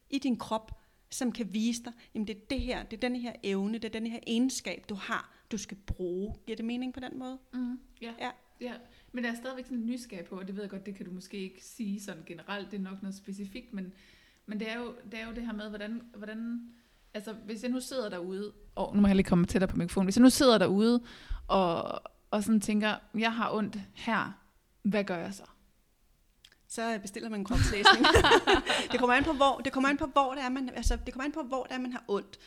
[0.09, 0.71] i din krop,
[1.09, 3.85] som kan vise dig, jamen det er det her, det er den her evne, det
[3.85, 6.35] er den her egenskab, du har, du skal bruge.
[6.45, 7.37] Giver det mening på den måde?
[7.53, 8.13] Mm, ja.
[8.19, 8.29] ja.
[8.61, 8.73] ja.
[9.11, 11.05] Men der er stadigvæk sådan en nysgerrig på, og det ved jeg godt, det kan
[11.05, 13.93] du måske ikke sige sådan generelt, det er nok noget specifikt, men,
[14.45, 16.61] men det, er jo, det er jo det her med, hvordan, hvordan
[17.13, 20.05] altså hvis jeg nu sidder derude, og nu må jeg lige komme tættere på mikrofonen,
[20.05, 21.03] hvis jeg nu sidder derude,
[21.47, 22.01] og,
[22.31, 24.39] og sådan tænker, jeg har ondt her,
[24.83, 25.43] hvad gør jeg så?
[26.69, 28.05] så bestiller man en kropslæsning.
[28.91, 31.13] det kommer an på hvor, det kommer an på hvor det er man, altså det
[31.13, 32.39] kommer an på hvor det er man har ondt.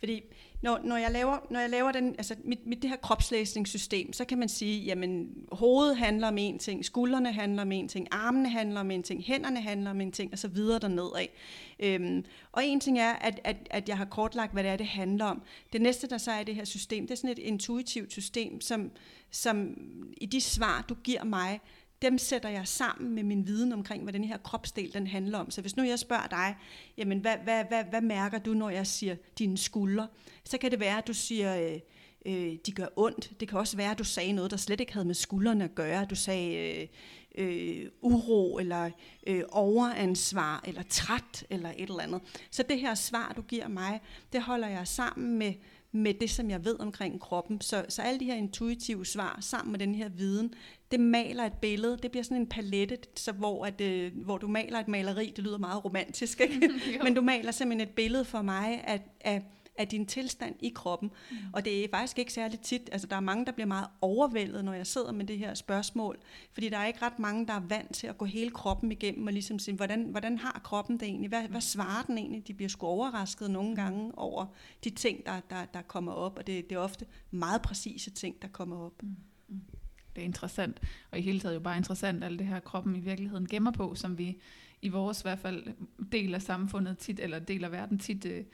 [0.00, 0.22] Fordi
[0.62, 4.24] når, når, jeg laver, når jeg laver den, altså mit, mit det her kropslæsningssystem, så
[4.24, 8.48] kan man sige, jamen hovedet handler om en ting, skuldrene handler om en ting, armene
[8.48, 11.30] handler om en ting, hænderne handler om en ting, og så videre derned af.
[11.80, 14.86] Øhm, og en ting er, at, at, at jeg har kortlagt, hvad det er, det
[14.86, 15.42] handler om.
[15.72, 18.60] Det næste, der så er i det her system, det er sådan et intuitivt system,
[18.60, 18.90] som,
[19.30, 19.78] som
[20.16, 21.60] i de svar, du giver mig,
[22.02, 25.50] dem sætter jeg sammen med min viden omkring, hvad den her kropsdel den handler om.
[25.50, 26.56] Så hvis nu jeg spørger dig,
[26.96, 30.08] jamen hvad, hvad, hvad, hvad mærker du, når jeg siger dine skuldre?
[30.44, 31.80] Så kan det være, at du siger, øh,
[32.26, 33.40] øh, de gør ondt.
[33.40, 35.74] Det kan også være, at du sagde noget, der slet ikke havde med skuldrene at
[35.74, 36.04] gøre.
[36.04, 36.88] Du sagde øh,
[37.34, 38.90] øh, uro, eller
[39.26, 42.20] øh, overansvar, eller træt, eller et eller andet.
[42.50, 44.00] Så det her svar, du giver mig,
[44.32, 45.52] det holder jeg sammen med
[45.92, 47.60] med det, som jeg ved omkring kroppen.
[47.60, 50.54] Så, så alle de her intuitive svar sammen med den her viden,
[50.90, 51.98] det maler et billede.
[52.02, 55.32] Det bliver sådan en palette, så hvor, at, øh, hvor du maler et maleri.
[55.36, 56.70] Det lyder meget romantisk, ikke?
[57.04, 59.42] men du maler simpelthen et billede for mig af, af
[59.80, 61.10] af din tilstand i kroppen.
[61.30, 61.36] Mm.
[61.52, 64.64] Og det er faktisk ikke særlig tit, altså der er mange, der bliver meget overvældet,
[64.64, 66.18] når jeg sidder med det her spørgsmål,
[66.52, 69.26] fordi der er ikke ret mange, der er vant til at gå hele kroppen igennem
[69.26, 71.28] og ligesom sige, hvordan, hvordan har kroppen det egentlig?
[71.28, 72.48] Hvad, hvad svarer den egentlig?
[72.48, 74.46] De bliver sgu overrasket nogle gange over
[74.84, 78.42] de ting, der, der, der kommer op, og det, det er ofte meget præcise ting,
[78.42, 79.02] der kommer op.
[79.02, 79.16] Mm.
[79.48, 79.60] Mm.
[80.16, 83.00] Det er interessant, og i hele taget jo bare interessant, alt det her kroppen i
[83.00, 84.38] virkeligheden gemmer på, som vi
[84.82, 85.66] i vores i hvert fald
[86.12, 88.44] del af samfundet tit, eller del af verden tit, øh,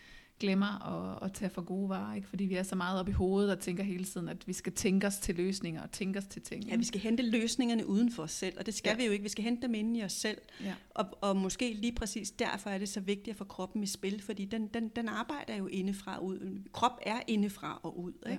[0.41, 2.29] glemmer at, at tage for gode varer, ikke?
[2.29, 4.73] fordi vi er så meget op i hovedet og tænker hele tiden, at vi skal
[4.73, 6.65] tænke os til løsninger og tænke os til ting.
[6.65, 8.97] Ja, vi skal hente løsningerne uden for os selv, og det skal ja.
[8.97, 9.23] vi jo ikke.
[9.23, 10.39] Vi skal hente dem inde i os selv.
[10.65, 10.75] Ja.
[10.91, 14.23] Og, og måske lige præcis derfor er det så vigtigt at få kroppen i spil,
[14.23, 16.63] fordi den, den, den arbejder jo indefra og ud.
[16.73, 18.13] Krop er indefra og ud.
[18.13, 18.29] Ikke?
[18.31, 18.39] Ja.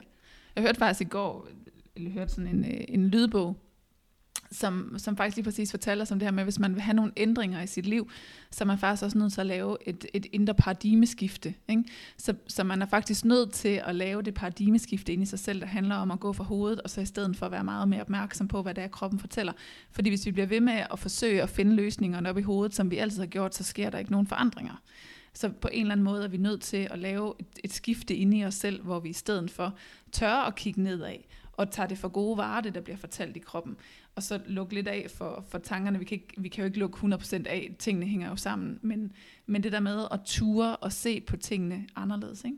[0.55, 1.47] Jeg hørte faktisk i går,
[1.95, 3.55] eller hørte sådan en, øh, en lydbog,
[4.51, 6.95] som, som faktisk lige præcis fortæller os om det her med, hvis man vil have
[6.95, 8.09] nogle ændringer i sit liv,
[8.51, 11.53] så er man faktisk også nødt til at lave et, et indre paradigmeskifte.
[11.67, 11.83] Ikke?
[12.17, 15.61] Så, så man er faktisk nødt til at lave det paradigmeskifte ind i sig selv,
[15.61, 17.87] der handler om at gå fra hovedet, og så i stedet for at være meget
[17.87, 19.53] mere opmærksom på, hvad det er, kroppen fortæller.
[19.91, 22.91] Fordi hvis vi bliver ved med at forsøge at finde løsningerne op i hovedet, som
[22.91, 24.81] vi altid har gjort, så sker der ikke nogen forandringer.
[25.33, 28.15] Så på en eller anden måde er vi nødt til at lave et, et skifte
[28.15, 29.73] inde i os selv, hvor vi i stedet for
[30.11, 31.15] tør at kigge nedad,
[31.57, 33.77] og tager det for gode varer, det der bliver fortalt i kroppen
[34.15, 35.99] og så lukke lidt af for, for tankerne.
[35.99, 39.11] Vi kan, ikke, vi kan jo ikke lukke 100% af, tingene hænger jo sammen, men,
[39.45, 42.57] men det der med at ture og se på tingene anderledes, ikke?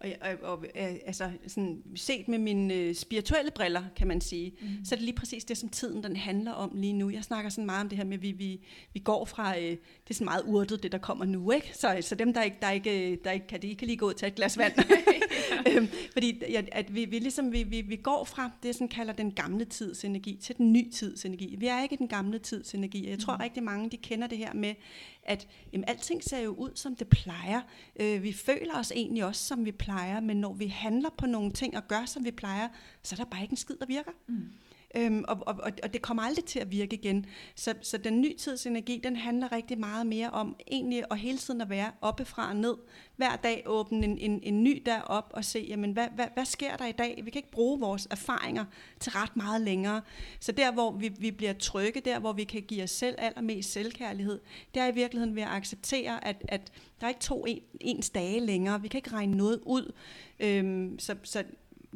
[0.00, 0.10] Og,
[0.42, 4.84] og, og altså, sådan, set med mine øh, spirituelle briller, kan man sige, mm.
[4.84, 7.10] så er det lige præcis det, som tiden den handler om lige nu.
[7.10, 8.60] Jeg snakker sådan meget om det her med, at vi, vi,
[8.92, 11.70] vi går fra, øh, det er sådan meget urtet, det der kommer nu, ikke?
[11.74, 14.12] Så, så dem, der ikke, der ikke, der ikke kan, de kan lige gå ud
[14.12, 14.72] og tage et glas vand.
[15.68, 19.12] øhm, fordi ja, at vi, vi, ligesom, vi, vi, vi går fra det, som kalder
[19.12, 21.56] den gamle tids energi, til den nye tids energi.
[21.58, 23.10] Vi er ikke den gamle tids energi.
[23.10, 23.40] Jeg tror mm.
[23.42, 24.74] rigtig mange, de kender det her med,
[25.22, 27.60] at jamen, alting ser jo ud, som det plejer.
[28.00, 31.52] Øh, vi føler os egentlig også, som vi plejer, men når vi handler på nogle
[31.52, 32.68] ting og gør, som vi plejer,
[33.02, 34.12] så er der bare ikke en skid, der virker.
[34.26, 34.52] Mm.
[34.94, 37.26] Øhm, og, og, og det kommer aldrig til at virke igen.
[37.54, 41.38] Så, så den nye tids energi, den handler rigtig meget mere om egentlig at hele
[41.38, 42.74] tiden at være oppefra og ned.
[43.16, 46.44] Hver dag åbne en, en, en ny der op og se, jamen, hvad, hvad, hvad
[46.44, 47.20] sker der i dag?
[47.24, 48.64] Vi kan ikke bruge vores erfaringer
[49.00, 50.00] til ret meget længere.
[50.40, 53.72] Så der, hvor vi, vi bliver trygge, der, hvor vi kan give os selv allermest
[53.72, 54.40] selvkærlighed,
[54.74, 58.10] det er i virkeligheden ved at acceptere, at, at der er ikke to en, ens
[58.10, 58.82] dage længere.
[58.82, 59.92] Vi kan ikke regne noget ud.
[60.40, 61.44] Øhm, så, så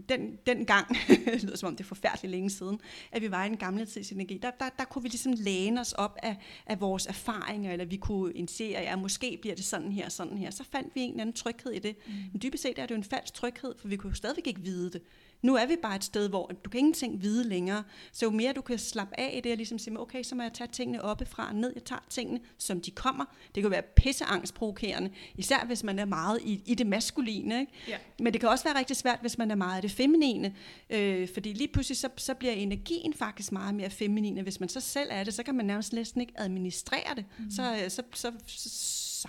[0.09, 2.81] den, den gang, det lyder som om det er forfærdeligt længe siden,
[3.13, 5.81] at vi var i den gamle tids energi, der, der, der kunne vi ligesom læne
[5.81, 6.37] os op af,
[6.67, 10.39] af vores erfaringer, eller vi kunne indse, at ja, måske bliver det sådan her, sådan
[10.39, 10.51] her.
[10.51, 11.97] Så fandt vi en eller anden tryghed i det.
[12.07, 12.13] Mm.
[12.33, 14.61] Men dybest set er det jo en falsk tryghed, for vi kunne jo stadigvæk ikke
[14.61, 15.03] vide det.
[15.45, 17.83] Nu er vi bare et sted, hvor du kan ingenting vide længere.
[18.13, 20.43] Så jo mere du kan slappe af i det, og ligesom sige, okay, så må
[20.43, 21.73] jeg tage tingene oppefra og ned.
[21.75, 23.25] Jeg tager tingene, som de kommer.
[23.55, 27.61] Det kan være pisseangstprovokerende, især hvis man er meget i, i det maskuline.
[27.61, 27.73] Ikke?
[27.89, 27.97] Ja.
[28.19, 30.55] Men det kan også være rigtig svært, hvis man er meget i det feminine.
[30.91, 34.43] Øh, fordi lige pludselig, så, så bliver energien faktisk meget mere feminine.
[34.43, 37.25] Hvis man så selv er det, så kan man nærmest næsten ikke administrere det.
[37.39, 37.51] Mm.
[37.51, 38.69] Så, så, så, så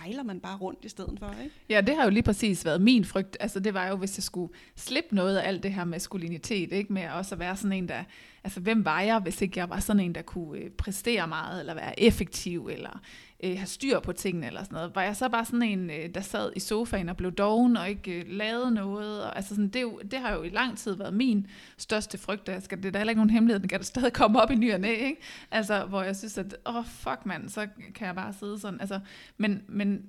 [0.00, 1.54] sejler man bare rundt i stedet for, ikke?
[1.68, 3.36] Ja, det har jo lige præcis været min frygt.
[3.40, 6.92] Altså, det var jo, hvis jeg skulle slippe noget af alt det her maskulinitet, ikke?
[6.92, 8.04] Med også at være sådan en, der...
[8.44, 11.60] Altså, hvem var jeg, hvis ikke jeg var sådan en, der kunne øh, præstere meget,
[11.60, 13.00] eller være effektiv, eller
[13.44, 14.94] øh, have styr på tingene eller sådan noget.
[14.94, 17.88] Var jeg så bare sådan en, øh, der sad i sofaen og blev doven og
[17.88, 19.24] ikke øh, lavede noget?
[19.24, 21.46] Og, altså sådan, det, jo, det har jo i lang tid været min
[21.78, 22.48] største frygt.
[22.48, 24.50] Jeg skal, det er da heller ikke nogen hemmelighed, den kan da stadig komme op
[24.50, 25.20] i ny og næ, ikke?
[25.50, 28.80] Altså, hvor jeg synes, at åh, oh, fuck mand, så kan jeg bare sidde sådan.
[28.80, 29.00] Altså,
[29.36, 30.02] men, men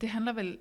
[0.00, 0.58] det handler vel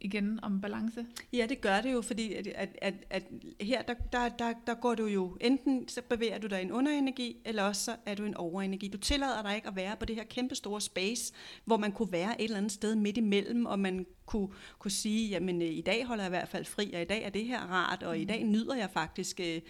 [0.00, 1.06] igen om balance?
[1.32, 3.22] Ja, det gør det jo, fordi at, at, at, at
[3.60, 6.72] her der, der, der, der går du jo, enten så bevæger du dig i en
[6.72, 8.88] underenergi, eller også så er du en overenergi.
[8.88, 11.32] Du tillader dig ikke at være på det her kæmpe store space,
[11.64, 15.28] hvor man kunne være et eller andet sted midt imellem, og man kunne, kunne sige,
[15.28, 17.44] jamen øh, i dag holder jeg i hvert fald fri, og i dag er det
[17.44, 18.22] her rart, og mm.
[18.22, 19.60] i dag nyder jeg faktisk øh,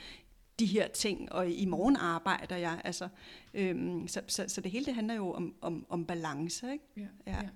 [0.59, 2.81] de her ting, og i morgen arbejder jeg.
[2.85, 3.09] Altså,
[3.55, 6.73] øhm, så, så, så det hele det handler jo om, om, om balance.
[6.73, 6.85] Ikke?
[6.97, 7.37] Ja, ja.
[7.43, 7.49] ja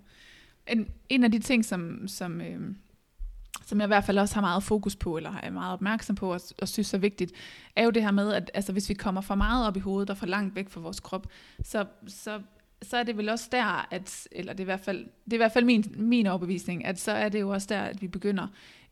[0.69, 2.61] en, en af de ting, som, som, øh,
[3.67, 6.33] som jeg i hvert fald også har meget fokus på, eller er meget opmærksom på,
[6.33, 7.33] og, og synes er vigtigt,
[7.77, 10.11] er jo det her med, at altså, hvis vi kommer for meget op i hovedet
[10.11, 11.27] og for langt væk fra vores krop,
[11.63, 12.41] så, så,
[12.83, 15.37] så er det vel også der, at, eller det er i hvert fald, det er
[15.37, 18.09] i hvert fald min, min overbevisning, at så er det jo også der, at vi
[18.09, 18.47] begynder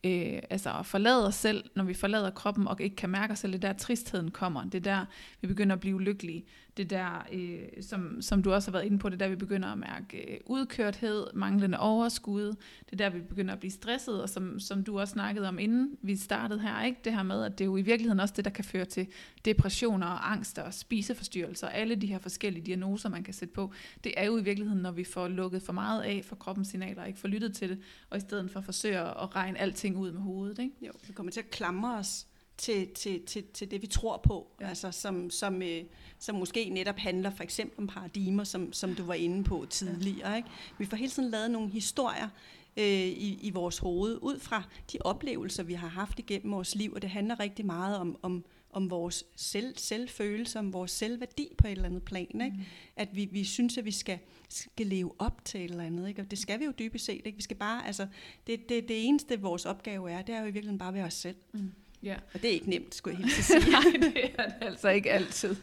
[0.04, 3.38] øh, altså at forlade os selv, når vi forlader kroppen og ikke kan mærke os
[3.38, 5.04] selv, det der tristheden kommer, det der
[5.40, 6.44] vi begynder at blive lykkelige
[6.76, 9.68] det der, øh, som, som du også har været inde på, det der, vi begynder
[9.68, 12.54] at mærke øh, udkørthed, manglende overskud,
[12.90, 15.96] det der, vi begynder at blive stresset, og som, som du også snakkede om, inden
[16.02, 17.00] vi startede her, ikke?
[17.04, 19.06] det her med, at det er jo i virkeligheden også det, der kan føre til
[19.44, 23.72] depressioner og angster og spiseforstyrrelser, alle de her forskellige diagnoser, man kan sætte på,
[24.04, 27.04] det er jo i virkeligheden, når vi får lukket for meget af for kroppens signaler,
[27.04, 27.78] ikke får lyttet til det,
[28.10, 30.58] og i stedet for forsøger at regne alting ud med hovedet.
[30.58, 30.74] Ikke?
[30.86, 32.26] Jo, vi kommer til at klamre os
[32.62, 34.68] til, til, til, til det, vi tror på, ja.
[34.68, 35.84] altså som, som, øh,
[36.18, 40.30] som måske netop handler for eksempel om paradigmer, som, som du var inde på tidligere.
[40.30, 40.36] Ja.
[40.36, 40.48] Ikke?
[40.78, 42.28] Vi får hele tiden lavet nogle historier
[42.76, 46.92] øh, i, i vores hoved, ud fra de oplevelser, vi har haft igennem vores liv,
[46.92, 51.66] og det handler rigtig meget om, om, om vores selv, selvfølelse, om vores selvværdi på
[51.66, 52.40] et eller andet plan.
[52.44, 52.56] Ikke?
[52.56, 52.62] Mm.
[52.96, 56.08] At vi, vi synes, at vi skal, skal leve op til et eller andet.
[56.08, 56.22] Ikke?
[56.22, 57.22] Og det skal vi jo dybest set.
[57.24, 57.36] Ikke?
[57.36, 58.06] Vi skal bare, altså,
[58.46, 61.06] det, det, det eneste, vores opgave er, det er jo i virkeligheden bare at være
[61.06, 61.36] os selv.
[61.52, 61.72] Mm.
[62.02, 62.14] Ja.
[62.34, 63.70] Og det er ikke nemt, skulle jeg helt sige.
[63.70, 63.82] Nej,
[64.14, 65.56] det er det altså ikke altid.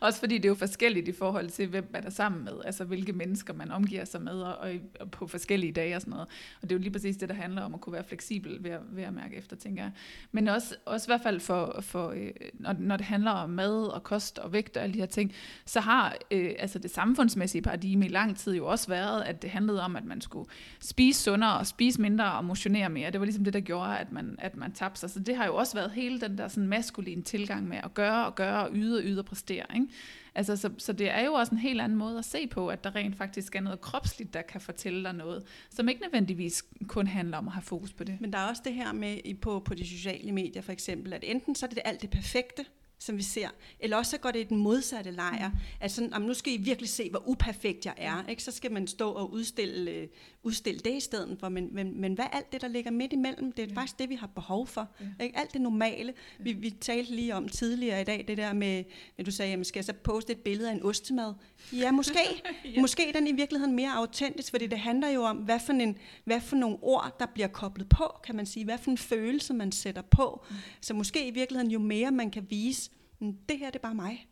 [0.00, 2.52] Også fordi det er jo forskelligt i forhold til, hvem man er sammen med.
[2.64, 4.70] Altså hvilke mennesker man omgiver sig med, og,
[5.00, 6.26] og på forskellige dage og sådan noget.
[6.62, 8.70] Og det er jo lige præcis det, der handler om at kunne være fleksibel ved
[8.70, 9.92] at, ved at mærke efter, tænker jeg.
[10.32, 13.86] Men også, også i hvert fald for, for øh, når, når det handler om mad
[13.86, 15.32] og kost og vægt og alle de her ting,
[15.66, 19.50] så har øh, altså det samfundsmæssige paradigme i lang tid jo også været, at det
[19.50, 20.48] handlede om, at man skulle
[20.80, 23.10] spise sundere og spise mindre og motionere mere.
[23.10, 25.10] Det var ligesom det, der gjorde, at man, at man tabte sig.
[25.10, 27.94] Så det har jo også også været hele den der sådan maskuline tilgang med at
[27.94, 29.66] gøre og gøre og yde og yde og præstere.
[29.74, 29.86] Ikke?
[30.34, 32.84] Altså, så, så det er jo også en helt anden måde at se på, at
[32.84, 37.06] der rent faktisk er noget kropsligt, der kan fortælle dig noget, som ikke nødvendigvis kun
[37.06, 38.20] handler om at have fokus på det.
[38.20, 41.24] Men der er også det her med på, på de sociale medier for eksempel, at
[41.26, 42.64] enten så er det alt det perfekte,
[43.02, 43.48] som vi ser.
[43.80, 45.48] Eller også så går det i den modsatte lejr.
[45.48, 45.54] Mm.
[45.80, 48.26] At sådan, jamen, nu skal I virkelig se, hvor uperfekt jeg er.
[48.28, 48.42] Ikke?
[48.42, 50.08] Så skal man stå og udstille, øh,
[50.42, 51.48] udstille det i stedet for.
[51.48, 53.74] Men, men, men hvad alt det, der ligger midt imellem, det er ja.
[53.74, 54.88] faktisk det, vi har behov for.
[55.00, 55.24] Ja.
[55.24, 55.38] Ikke?
[55.38, 56.14] Alt det normale.
[56.38, 56.44] Ja.
[56.44, 58.84] Vi, vi talte lige om tidligere i dag, det der med,
[59.18, 61.34] at du sagde, jamen, skal jeg så poste et billede af en ostemad?
[61.72, 62.18] Ja, måske.
[62.64, 62.80] ja.
[62.80, 65.98] Måske er den i virkeligheden mere autentisk, fordi det handler jo om, hvad for, en,
[66.24, 68.64] hvad for nogle ord, der bliver koblet på, kan man sige.
[68.64, 70.44] Hvad for en følelse, man sætter på.
[70.50, 70.56] Mm.
[70.80, 72.90] Så måske i virkeligheden, jo mere man kan vise,
[73.22, 74.28] det her det er bare mig,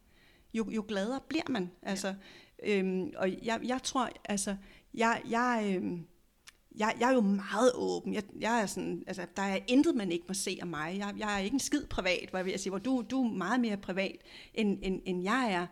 [0.55, 1.71] jo, jo gladere bliver man.
[1.83, 2.15] Altså,
[2.63, 2.79] ja.
[2.79, 4.57] øhm, og jeg, jeg tror, altså,
[4.95, 6.07] jeg, jeg, øhm,
[6.79, 8.15] jeg, jeg er jo meget åben.
[8.15, 10.99] Jeg, jeg er sådan, altså, der er intet, man ikke må se af mig.
[10.99, 13.33] Jeg, jeg er ikke en skid privat, hvor jeg vil sige, hvor du, du er
[13.33, 14.17] meget mere privat,
[14.55, 15.67] end, end, end jeg er.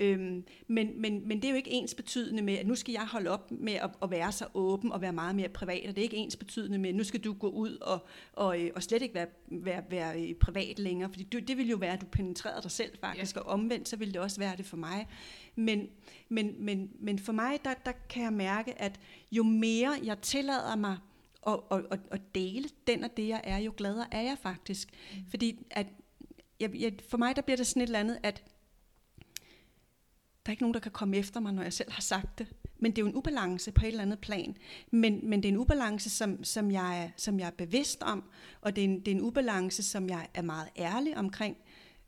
[0.00, 3.06] Øhm, men, men, men det er jo ikke ens betydende med, at nu skal jeg
[3.06, 5.98] holde op med at, at være så åben og være meget mere privat, og det
[5.98, 8.82] er ikke ens betydende med, at nu skal du gå ud og, og, øh, og
[8.82, 12.00] slet ikke være, være, være øh, privat længere, fordi det, det vil jo være, at
[12.00, 13.40] du penetrerede dig selv faktisk, ja.
[13.40, 15.08] og omvendt, så vil det også være det for mig.
[15.54, 15.88] Men,
[16.28, 19.00] men, men, men for mig, der, der kan jeg mærke, at
[19.32, 20.96] jo mere jeg tillader mig
[21.46, 24.88] at, at, at, at dele den og det, jeg er, jo gladere er jeg faktisk.
[25.14, 25.24] Mm.
[25.30, 25.86] Fordi at,
[26.60, 28.42] jeg, jeg, for mig, der bliver det sådan et eller andet, at
[30.50, 32.46] er ikke nogen, der kan komme efter mig, når jeg selv har sagt det.
[32.78, 34.56] Men det er jo en ubalance på et eller andet plan.
[34.90, 38.24] Men, men det er en ubalance, som, som, jeg, er, som jeg er bevidst om,
[38.60, 41.56] og det er, en, det er en ubalance, som jeg er meget ærlig omkring.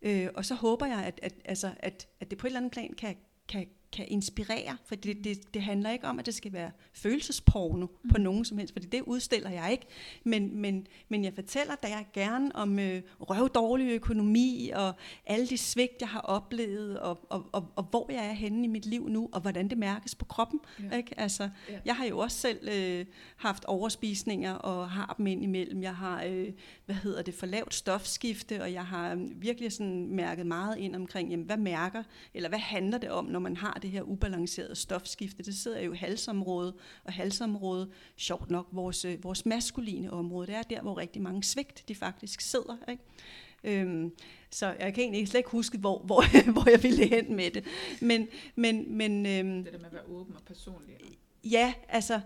[0.02, 2.72] Øh, og så håber jeg, at, at, altså, at, at det på et eller andet
[2.72, 3.16] plan kan,
[3.48, 7.86] kan, kan inspirere, for det, det, det handler ikke om, at det skal være følelsesporno
[7.86, 8.10] mm.
[8.10, 9.86] på nogen som helst, for det udstiller jeg ikke.
[10.24, 14.92] Men, men, men jeg fortæller da jeg gerne om øh, røvdårlig økonomi, og
[15.26, 18.68] alle de svigt, jeg har oplevet, og, og, og, og hvor jeg er henne i
[18.68, 20.60] mit liv nu, og hvordan det mærkes på kroppen.
[20.90, 20.96] Ja.
[20.96, 21.20] Ikke?
[21.20, 21.78] Altså, ja.
[21.84, 25.82] Jeg har jo også selv øh, haft overspisninger, og har dem ind imellem.
[25.82, 26.48] Jeg har, øh,
[26.86, 31.30] hvad hedder det, for lavt stofskifte, og jeg har virkelig sådan mærket meget ind omkring,
[31.30, 32.02] jamen, hvad mærker,
[32.34, 35.42] eller hvad handler det om, når man har det her ubalancerede stofskifte.
[35.42, 36.74] Det sidder jo i halsområdet,
[37.04, 41.44] og halsområdet, sjovt nok, vores, øh, vores maskuline område, det er der, hvor rigtig mange
[41.44, 42.76] svigt, de faktisk sidder.
[42.88, 43.02] Ikke?
[43.64, 44.12] Øhm,
[44.50, 47.64] så jeg kan egentlig slet ikke huske, hvor, hvor, hvor jeg ville hen med det.
[48.00, 50.96] Men, men, men, øhm, det der med at være åben og personlig.
[51.44, 52.20] Ja, altså,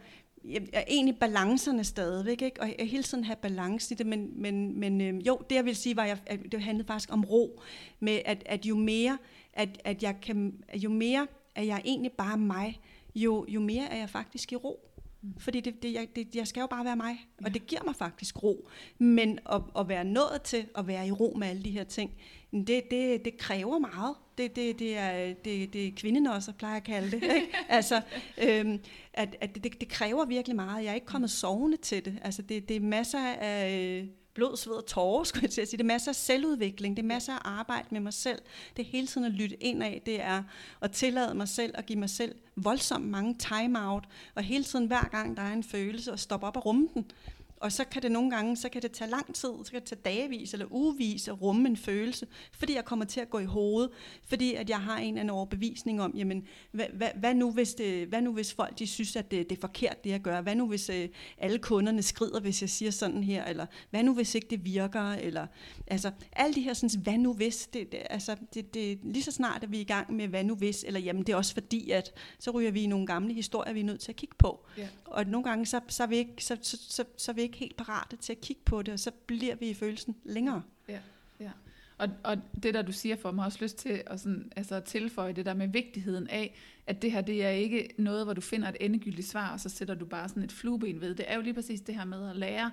[0.44, 2.60] jeg er egentlig balancerne stadigvæk, ikke?
[2.60, 5.64] og jeg hele tiden have balance i det, men, men, men øhm, jo, det jeg
[5.64, 7.60] vil sige, var, at, jeg, at det handlede faktisk om ro,
[8.00, 9.18] med at, at jo mere,
[9.52, 11.26] at, at jeg kan, jo mere
[11.56, 12.80] at jeg egentlig bare mig,
[13.14, 14.80] jo, jo mere er jeg faktisk i ro.
[15.22, 15.34] Mm.
[15.38, 17.96] Fordi det, det, jeg, det, jeg skal jo bare være mig, og det giver mig
[17.96, 18.68] faktisk ro.
[18.98, 22.10] Men at, at være nået til at være i ro med alle de her ting,
[22.52, 24.14] det, det, det kræver meget.
[24.38, 27.22] Det, det, det, er, det, det er kvinden også, plejer at kalde det.
[27.22, 27.48] Ikke?
[27.68, 28.02] altså,
[28.38, 28.80] øhm,
[29.14, 30.84] at, at det, det kræver virkelig meget.
[30.84, 32.18] Jeg er ikke kommet sovende til det.
[32.22, 35.78] Altså, det, det er masser af blod, sved og tårer, skulle jeg til at sige.
[35.78, 38.38] Det er masser af selvudvikling, det er masser af arbejde med mig selv.
[38.76, 40.42] Det er hele tiden at lytte ind af, det er
[40.80, 45.08] at tillade mig selv at give mig selv voldsomt mange time-out, og hele tiden hver
[45.08, 47.10] gang der er en følelse, at stoppe op og rumme den.
[47.56, 49.88] Og så kan det nogle gange, så kan det tage lang tid, så kan det
[49.88, 53.44] tage dagevis eller ugevis at rumme en følelse, fordi jeg kommer til at gå i
[53.44, 53.90] hovedet,
[54.24, 57.74] fordi at jeg har en eller anden overbevisning om, jamen, hvad, hvad, hvad, nu, hvis
[57.74, 60.40] det, hvad nu hvis folk de synes, at det, det er forkert, det jeg gør?
[60.40, 63.44] Hvad nu hvis øh, alle kunderne skrider, hvis jeg siger sådan her?
[63.44, 65.12] Eller hvad nu hvis ikke det virker?
[65.12, 65.46] Eller,
[65.86, 67.66] altså, alle de her sådan, hvad nu hvis?
[67.66, 70.54] Det, det, altså, det, det, lige så snart er vi i gang med, hvad nu
[70.54, 70.84] hvis?
[70.84, 73.80] Eller jamen, det er også fordi, at så ryger vi i nogle gamle historier, vi
[73.80, 74.66] er nødt til at kigge på.
[74.78, 74.88] Ja.
[75.04, 77.58] Og nogle gange, så, så, er vi ikke, så, så, så, så er vi ikke
[77.58, 80.62] helt parate til at kigge på det, og så bliver vi i følelsen længere.
[80.88, 80.98] Ja,
[81.40, 81.50] ja.
[81.98, 84.80] Og, og det der du siger for mig har også lyst til at sådan, altså
[84.80, 86.54] tilføje det der med vigtigheden af,
[86.86, 89.68] at det her det er ikke noget, hvor du finder et endegyldigt svar, og så
[89.68, 91.14] sætter du bare sådan et flueben ved.
[91.14, 92.70] Det er jo lige præcis det her med at lære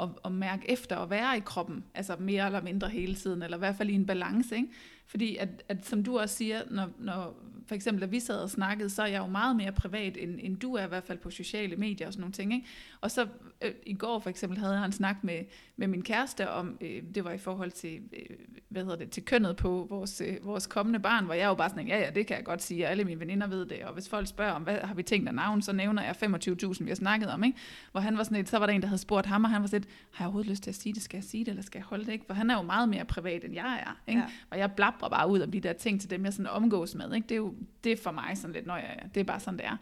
[0.00, 3.56] at, at mærke efter og være i kroppen, altså mere eller mindre hele tiden, eller
[3.56, 4.68] i hvert fald i en balance, ikke?
[5.06, 7.36] Fordi at, at som du også siger, når, når
[7.66, 10.38] for eksempel da vi sad og snakkede, så er jeg jo meget mere privat, end,
[10.42, 12.54] end du er i hvert fald på sociale medier og sådan nogle ting.
[12.54, 12.66] Ikke?
[13.00, 13.26] Og så
[13.62, 15.38] øh, i går for eksempel havde jeg en snak med,
[15.76, 18.36] med min kæreste om, øh, det var i forhold til, øh,
[18.68, 21.68] hvad hedder det, til kønnet på vores, øh, vores kommende barn, hvor jeg jo bare
[21.68, 23.94] sådan, ja ja, det kan jeg godt sige, og alle mine veninder ved det, og
[23.94, 26.90] hvis folk spørger om, hvad har vi tænkt af navn, så nævner jeg 25.000, vi
[26.90, 27.58] har snakket om, ikke?
[27.92, 29.60] hvor han var sådan et, så var der en, der havde spurgt ham, og han
[29.60, 31.50] var sådan et, har jeg overhovedet lyst til at sige det, skal jeg sige det,
[31.50, 32.24] eller skal jeg holde det, ikke?
[32.26, 34.20] For han er jo meget mere privat, end jeg er, ikke?
[34.20, 34.26] Ja.
[34.50, 37.14] og jeg blabber bare ud om de der ting til dem, jeg sådan omgås med,
[37.14, 37.26] ikke?
[37.28, 39.58] det er jo det er for mig sådan lidt, når jeg, det er bare sådan,
[39.58, 39.76] det er.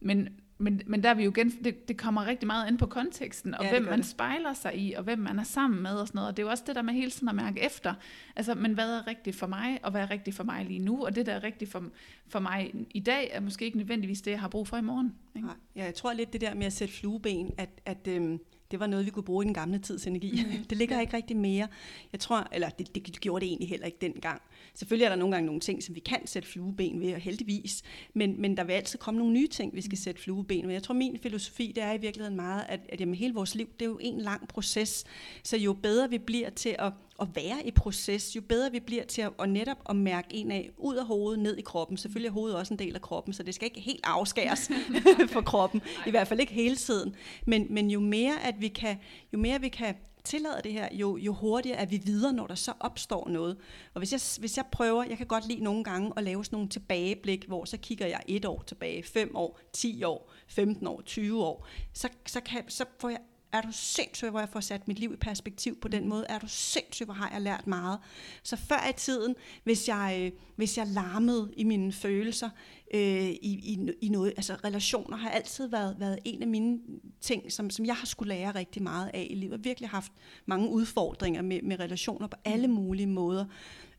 [0.00, 0.28] Men,
[0.58, 3.54] men, men der er vi jo igen, det, det kommer rigtig meget ind på konteksten,
[3.54, 4.06] og ja, hvem man det.
[4.06, 6.28] spejler sig i, og hvem man er sammen med og sådan noget.
[6.28, 7.94] Og det er jo også det der med hele tiden at mærke efter.
[8.36, 11.04] Altså, men hvad er rigtigt for mig, og hvad er rigtigt for mig lige nu?
[11.04, 11.84] Og det, der er rigtigt for,
[12.28, 15.14] for mig i dag, er måske ikke nødvendigvis det, jeg har brug for i morgen.
[15.36, 15.48] Ikke?
[15.76, 18.40] Ja, jeg tror lidt det der med at sætte flueben, at, at øhm,
[18.70, 20.44] det var noget, vi kunne bruge i den gamle tids energi.
[20.44, 20.64] Mm.
[20.70, 21.68] Det ligger ikke rigtig mere.
[22.12, 24.42] Jeg tror, eller det, det gjorde det egentlig heller ikke dengang.
[24.76, 27.82] Selvfølgelig er der nogle gange nogle ting, som vi kan sætte flueben ved, og heldigvis.
[28.14, 30.72] Men, men der vil altid komme nogle nye ting, vi skal sætte flueben ved.
[30.72, 33.68] Jeg tror, min filosofi, det er i virkeligheden meget, at, at jamen, hele vores liv,
[33.80, 35.04] det er jo en lang proces.
[35.42, 39.04] Så jo bedre vi bliver til at at være i proces, jo bedre vi bliver
[39.04, 41.96] til at, at netop at mærke en af ud af hovedet, ned i kroppen.
[41.96, 44.70] Selvfølgelig er hovedet også en del af kroppen, så det skal ikke helt afskæres
[45.32, 47.14] for kroppen, i hvert fald ikke hele tiden.
[47.46, 48.96] Men, men jo mere at vi kan,
[49.32, 49.94] jo mere vi kan
[50.26, 53.56] tillader det her, jo, jo hurtigere er vi videre, når der så opstår noget.
[53.94, 56.56] Og hvis jeg, hvis jeg prøver, jeg kan godt lide nogle gange at lave sådan
[56.56, 61.00] nogle tilbageblik, hvor så kigger jeg et år tilbage, fem år, 10 år, 15 år,
[61.00, 63.20] 20 år, så, så, kan, så får jeg
[63.52, 66.26] er du sindssyg, hvor jeg får sat mit liv i perspektiv på den måde?
[66.28, 67.98] Er du sindssyg, hvor har jeg lært meget?
[68.42, 69.34] Så før i tiden,
[69.64, 72.50] hvis jeg, øh, hvis jeg larmede i mine følelser,
[72.94, 76.78] øh, i, i, i noget, altså relationer har altid været, været en af mine
[77.20, 79.52] ting, som, som jeg har skulle lære rigtig meget af i livet.
[79.52, 80.12] Jeg har virkelig haft
[80.46, 83.44] mange udfordringer med, med relationer på alle mulige måder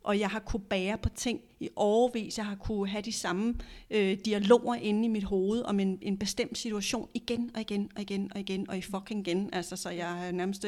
[0.08, 2.38] og jeg har kunne bære på ting i overvis.
[2.38, 3.56] Jeg har kunne have de samme
[3.90, 8.02] øh, dialoger inde i mit hoved om en, en bestemt situation igen og igen og
[8.02, 9.50] igen og igen og i fucking igen.
[9.54, 10.66] Altså, så jeg nærmest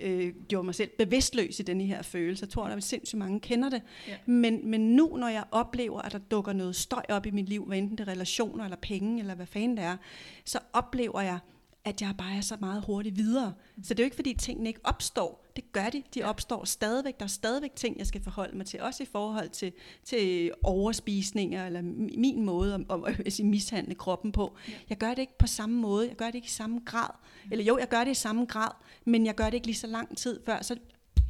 [0.00, 2.44] øh, gjort mig selv bevidstløs i denne her følelse.
[2.44, 3.82] Jeg tror, at sindssygt mange kender det.
[4.08, 4.16] Ja.
[4.26, 7.64] Men, men nu, når jeg oplever, at der dukker noget støj op i mit liv,
[7.64, 9.96] hvad enten det er relationer eller penge, eller hvad fanden det er,
[10.44, 11.38] så oplever jeg,
[11.84, 13.54] at jeg bare er så meget hurtigt videre.
[13.82, 15.46] Så det er jo ikke, fordi tingene ikke opstår.
[15.56, 16.02] Det gør de.
[16.14, 17.18] De opstår stadigvæk.
[17.18, 18.80] Der er stadigvæk ting, jeg skal forholde mig til.
[18.80, 19.72] Også i forhold til,
[20.04, 21.82] til overspisninger, eller
[22.18, 24.56] min måde at, at, at mishandle kroppen på.
[24.88, 26.08] Jeg gør det ikke på samme måde.
[26.08, 27.10] Jeg gør det ikke i samme grad.
[27.50, 28.70] Eller jo, jeg gør det i samme grad,
[29.04, 30.62] men jeg gør det ikke lige så lang tid før.
[30.62, 30.76] Så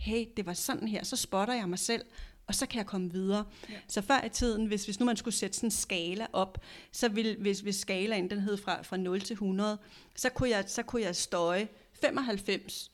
[0.01, 1.05] hey, det var sådan her.
[1.05, 2.03] Så spotter jeg mig selv,
[2.51, 3.45] og så kan jeg komme videre.
[3.69, 3.75] Ja.
[3.89, 6.59] Så før i tiden, hvis, hvis nu man skulle sætte sådan en skala op,
[6.93, 9.79] så ville, hvis, hvis skalaen den hed fra, fra 0 til 100,
[10.17, 12.91] så kunne jeg, så kunne jeg støje 95.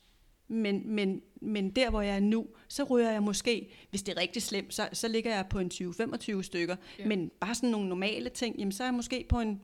[0.47, 4.21] Men, men, men der, hvor jeg er nu, så ryger jeg måske, hvis det er
[4.21, 6.75] rigtig slemt, så, så ligger jeg på en 20-25 stykker.
[6.99, 7.07] Ja.
[7.07, 9.61] Men bare sådan nogle normale ting, jamen, så er jeg måske på en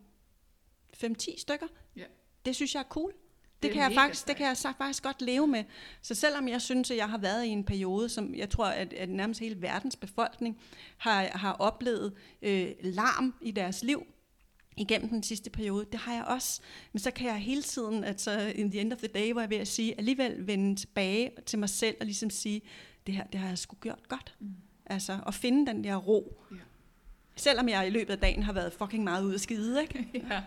[1.03, 1.67] 5-10 stykker.
[1.95, 2.05] Ja.
[2.45, 3.13] Det synes jeg er cool
[3.64, 5.64] det, kan jeg faktisk, det kan jeg faktisk godt leve med.
[6.01, 8.93] Så selvom jeg synes, at jeg har været i en periode, som jeg tror, at,
[8.93, 10.57] at nærmest hele verdens befolkning
[10.97, 14.05] har, har oplevet øh, larm i deres liv,
[14.78, 15.86] igennem den sidste periode.
[15.91, 16.61] Det har jeg også.
[16.93, 19.49] Men så kan jeg hele tiden, altså in the end of the day, hvor jeg
[19.49, 22.61] ved at sige, alligevel vende tilbage til mig selv og ligesom sige,
[23.07, 24.36] det her, det har jeg sgu gjort godt.
[24.39, 24.55] Mm.
[24.86, 26.41] Altså at finde den der ro.
[26.51, 26.55] Ja.
[27.36, 30.07] Selvom jeg i løbet af dagen har været fucking meget ude at skide, ikke?
[30.29, 30.43] ja.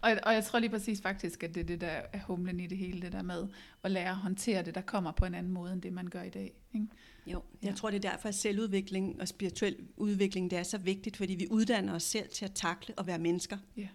[0.00, 2.66] Og, og jeg tror lige præcis faktisk, at det er det, der er humlen i
[2.66, 3.48] det hele, det der med
[3.82, 6.22] at lære at håndtere det, der kommer på en anden måde, end det man gør
[6.22, 6.52] i dag.
[6.74, 6.86] Ikke?
[7.26, 7.74] Jo, jeg ja.
[7.74, 11.46] tror, det er derfor, at selvudvikling og spirituel udvikling, det er så vigtigt, fordi vi
[11.50, 13.56] uddanner os selv til at takle og være mennesker.
[13.76, 13.88] Ja.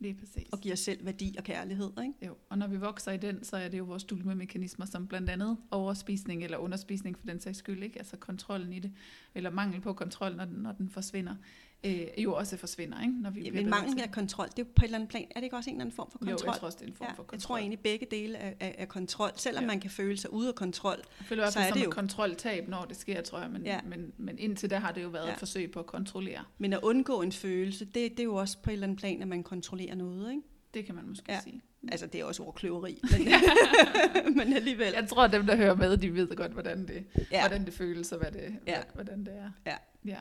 [0.00, 0.48] Lige præcis.
[0.52, 1.90] Og giver os selv værdi og kærlighed.
[2.02, 2.26] Ikke?
[2.26, 5.30] Jo, og når vi vokser i den, så er det jo vores dulme-mekanismer, som blandt
[5.30, 7.98] andet overspisning eller underspisning for den sags skyld, ikke?
[7.98, 8.92] altså kontrollen i det,
[9.34, 11.34] eller mangel på kontrol, når den, når den forsvinder
[11.84, 13.22] øh, jo også forsvinder, ikke?
[13.22, 15.26] når vi ja, men mangel af kontrol, det er jo på et eller andet plan,
[15.30, 16.38] er det ikke også en eller anden form for kontrol?
[16.44, 17.36] Jo, jeg tror også, det er en form ja, for kontrol.
[17.36, 19.66] Jeg tror egentlig, begge dele er, er, er kontrol, selvom ja.
[19.66, 20.96] man kan føle sig ude af kontrol.
[21.18, 23.80] Jeg føler i hvert fald som et kontroltab, når det sker, tror jeg, men, ja.
[23.84, 25.32] men, men indtil da har det jo været ja.
[25.32, 26.44] et forsøg på at kontrollere.
[26.58, 29.22] Men at undgå en følelse, det, det er jo også på et eller andet plan,
[29.22, 30.42] at man kontrollerer noget, ikke?
[30.74, 31.40] Det kan man måske ja.
[31.40, 31.62] sige.
[31.88, 33.00] Altså, det er også ordkløveri,
[34.24, 34.92] men, men alligevel.
[34.94, 37.40] Jeg tror, at dem, der hører med, de ved godt, hvordan det, ja.
[37.40, 38.82] hvordan det føles, og hvad det, ja.
[38.94, 39.50] hvordan det er.
[39.66, 39.76] Ja.
[40.04, 40.18] Ja.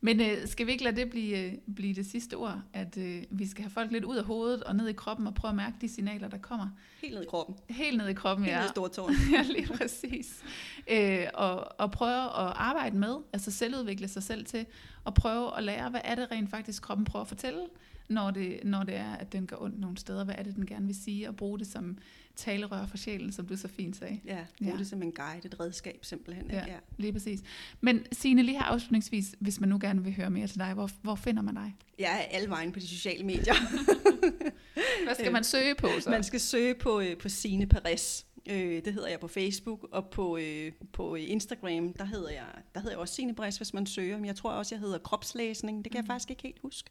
[0.00, 3.22] Men øh, skal vi ikke lade det blive, øh, blive det sidste ord, at øh,
[3.30, 5.56] vi skal have folk lidt ud af hovedet og ned i kroppen og prøve at
[5.56, 6.68] mærke de signaler, der kommer?
[7.02, 7.56] Helt ned i kroppen.
[7.70, 8.60] Helt ned i kroppen, Helt ja.
[8.60, 9.14] Helt ned i stortåren.
[9.34, 10.42] ja, lige præcis.
[10.90, 14.66] Øh, og, og prøve at arbejde med, altså selvudvikle sig selv til,
[15.04, 17.60] og prøve at lære, hvad er det rent faktisk kroppen prøver at fortælle,
[18.08, 20.24] når det, når det er, at den gør ondt nogle steder.
[20.24, 21.98] Hvad er det, den gerne vil sige, og bruge det som,
[22.36, 24.20] talerør for sjælen, som du så fint sagde.
[24.24, 24.78] Ja, bruge Ja.
[24.78, 26.50] det som en guide, et redskab simpelthen.
[26.50, 26.60] Ja.
[26.60, 26.72] Ikke?
[26.72, 26.78] Ja.
[26.98, 27.40] Lige præcis.
[27.80, 30.90] Men Signe, lige her afslutningsvis, hvis man nu gerne vil høre mere til dig, hvor,
[31.02, 31.76] hvor finder man dig?
[31.98, 33.54] Jeg er alle vejen på de sociale medier.
[35.04, 36.10] Hvad skal man søge på så?
[36.10, 38.24] Man skal søge på, øh, på Signe Perez.
[38.50, 42.80] Øh, det hedder jeg på Facebook, og på, øh, på Instagram, der hedder, jeg, der
[42.80, 44.16] hedder jeg også Signe Perez, hvis man søger.
[44.16, 45.84] Men jeg tror også, jeg hedder kropslæsning.
[45.84, 46.90] Det kan jeg faktisk ikke helt huske.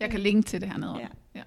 [0.00, 0.96] Jeg kan linke til det hernede.
[0.98, 1.08] Ja.
[1.34, 1.42] ja.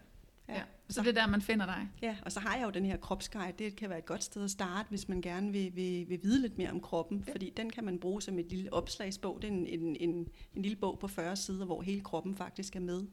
[0.94, 1.90] Så det er der, man finder dig.
[2.02, 3.54] Ja, og så har jeg jo den her kropsguide.
[3.60, 6.42] Det kan være et godt sted at starte, hvis man gerne vil, vil, vil vide
[6.42, 7.24] lidt mere om kroppen.
[7.28, 7.34] Ja.
[7.34, 9.42] Fordi den kan man bruge som et lille opslagsbog.
[9.42, 12.76] Det er en, en, en, en lille bog på 40 sider, hvor hele kroppen faktisk
[12.76, 13.04] er med.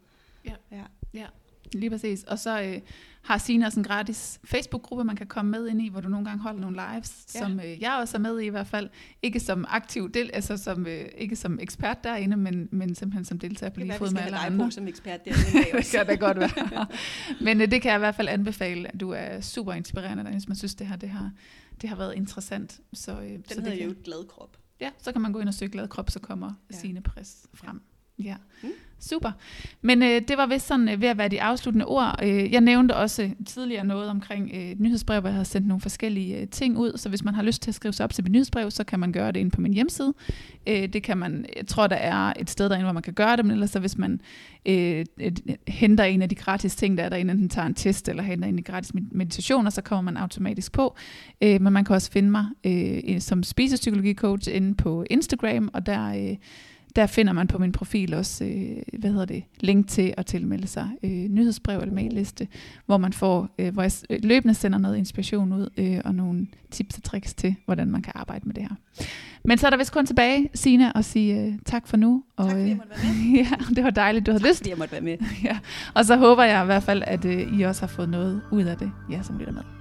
[0.45, 0.55] Ja.
[0.71, 0.85] ja.
[1.15, 1.27] Ja,
[1.73, 2.25] lige præcis.
[2.25, 2.81] Og så øh,
[3.23, 6.27] har Signe også en gratis Facebook-gruppe, man kan komme med ind i, hvor du nogle
[6.27, 7.39] gange holder nogle lives, Ja.
[7.41, 7.45] ja.
[7.47, 8.89] som øh, jeg også er med i i hvert fald.
[9.23, 13.39] Ikke som aktiv del, altså som, øh, ikke som ekspert derinde, men, men simpelthen som
[13.39, 14.65] deltager på Det lige fod med alle andre.
[14.67, 16.87] på som ekspert der den dag det kan da godt være.
[17.41, 20.49] Men øh, det kan jeg i hvert fald anbefale, du er super inspirerende derinde, hvis
[20.49, 21.31] man synes, det her det har,
[21.83, 22.81] det har været interessant.
[22.93, 24.57] Så, øh, så Den det hedder kan, jo et glad krop.
[24.81, 26.75] Ja, så kan man gå ind og søge glad krop, så kommer Ja.
[26.75, 26.81] ja.
[26.81, 27.81] Signe Pres frem.
[28.19, 28.69] Ja, Mm
[29.01, 29.33] super.
[29.83, 32.19] Men øh, det var vist sådan øh, ved at være de afsluttende ord.
[32.23, 35.81] Øh, jeg nævnte også tidligere noget omkring øh, et nyhedsbrev, hvor jeg havde sendt nogle
[35.81, 38.25] forskellige øh, ting ud, så hvis man har lyst til at skrive sig op til
[38.25, 40.15] mit nyhedsbrev, så kan man gøre det inde på min hjemmeside.
[40.67, 43.37] Øh, det kan man, jeg tror, der er et sted derinde, hvor man kan gøre
[43.37, 44.21] det, men ellers så hvis man
[44.67, 45.07] øh,
[45.69, 48.49] henter en af de gratis ting, der er derinde, enten tager en test eller henter
[48.49, 50.97] en af de gratis meditationer, så kommer man automatisk på.
[51.43, 56.31] Øh, men man kan også finde mig øh, som spisepsykologicoach inde på Instagram, og der,
[56.31, 56.37] øh,
[56.97, 60.67] der finder man på min profil også, øh, hvad hedder det, link til at tilmelde
[60.67, 62.49] sig øh, nyhedsbrev eller mailliste,
[62.87, 66.47] hvor man får, øh, hvor jeg øh, løbende sender noget inspiration ud, øh, og nogle
[66.71, 69.05] tips og tricks til, hvordan man kan arbejde med det her.
[69.45, 72.23] Men så er der vist kun tilbage, Sina, at sige øh, tak for nu.
[72.37, 73.45] Og, Tak fordi øh, jeg måtte være med.
[73.69, 74.59] ja, det var dejligt, du havde lyst.
[74.59, 75.19] Fordi jeg måtte være med.
[75.45, 75.59] Ja.
[75.95, 78.65] Og så håber jeg i hvert fald, at øh, I også har fået noget ud
[78.65, 79.78] af det, jer som lytter med.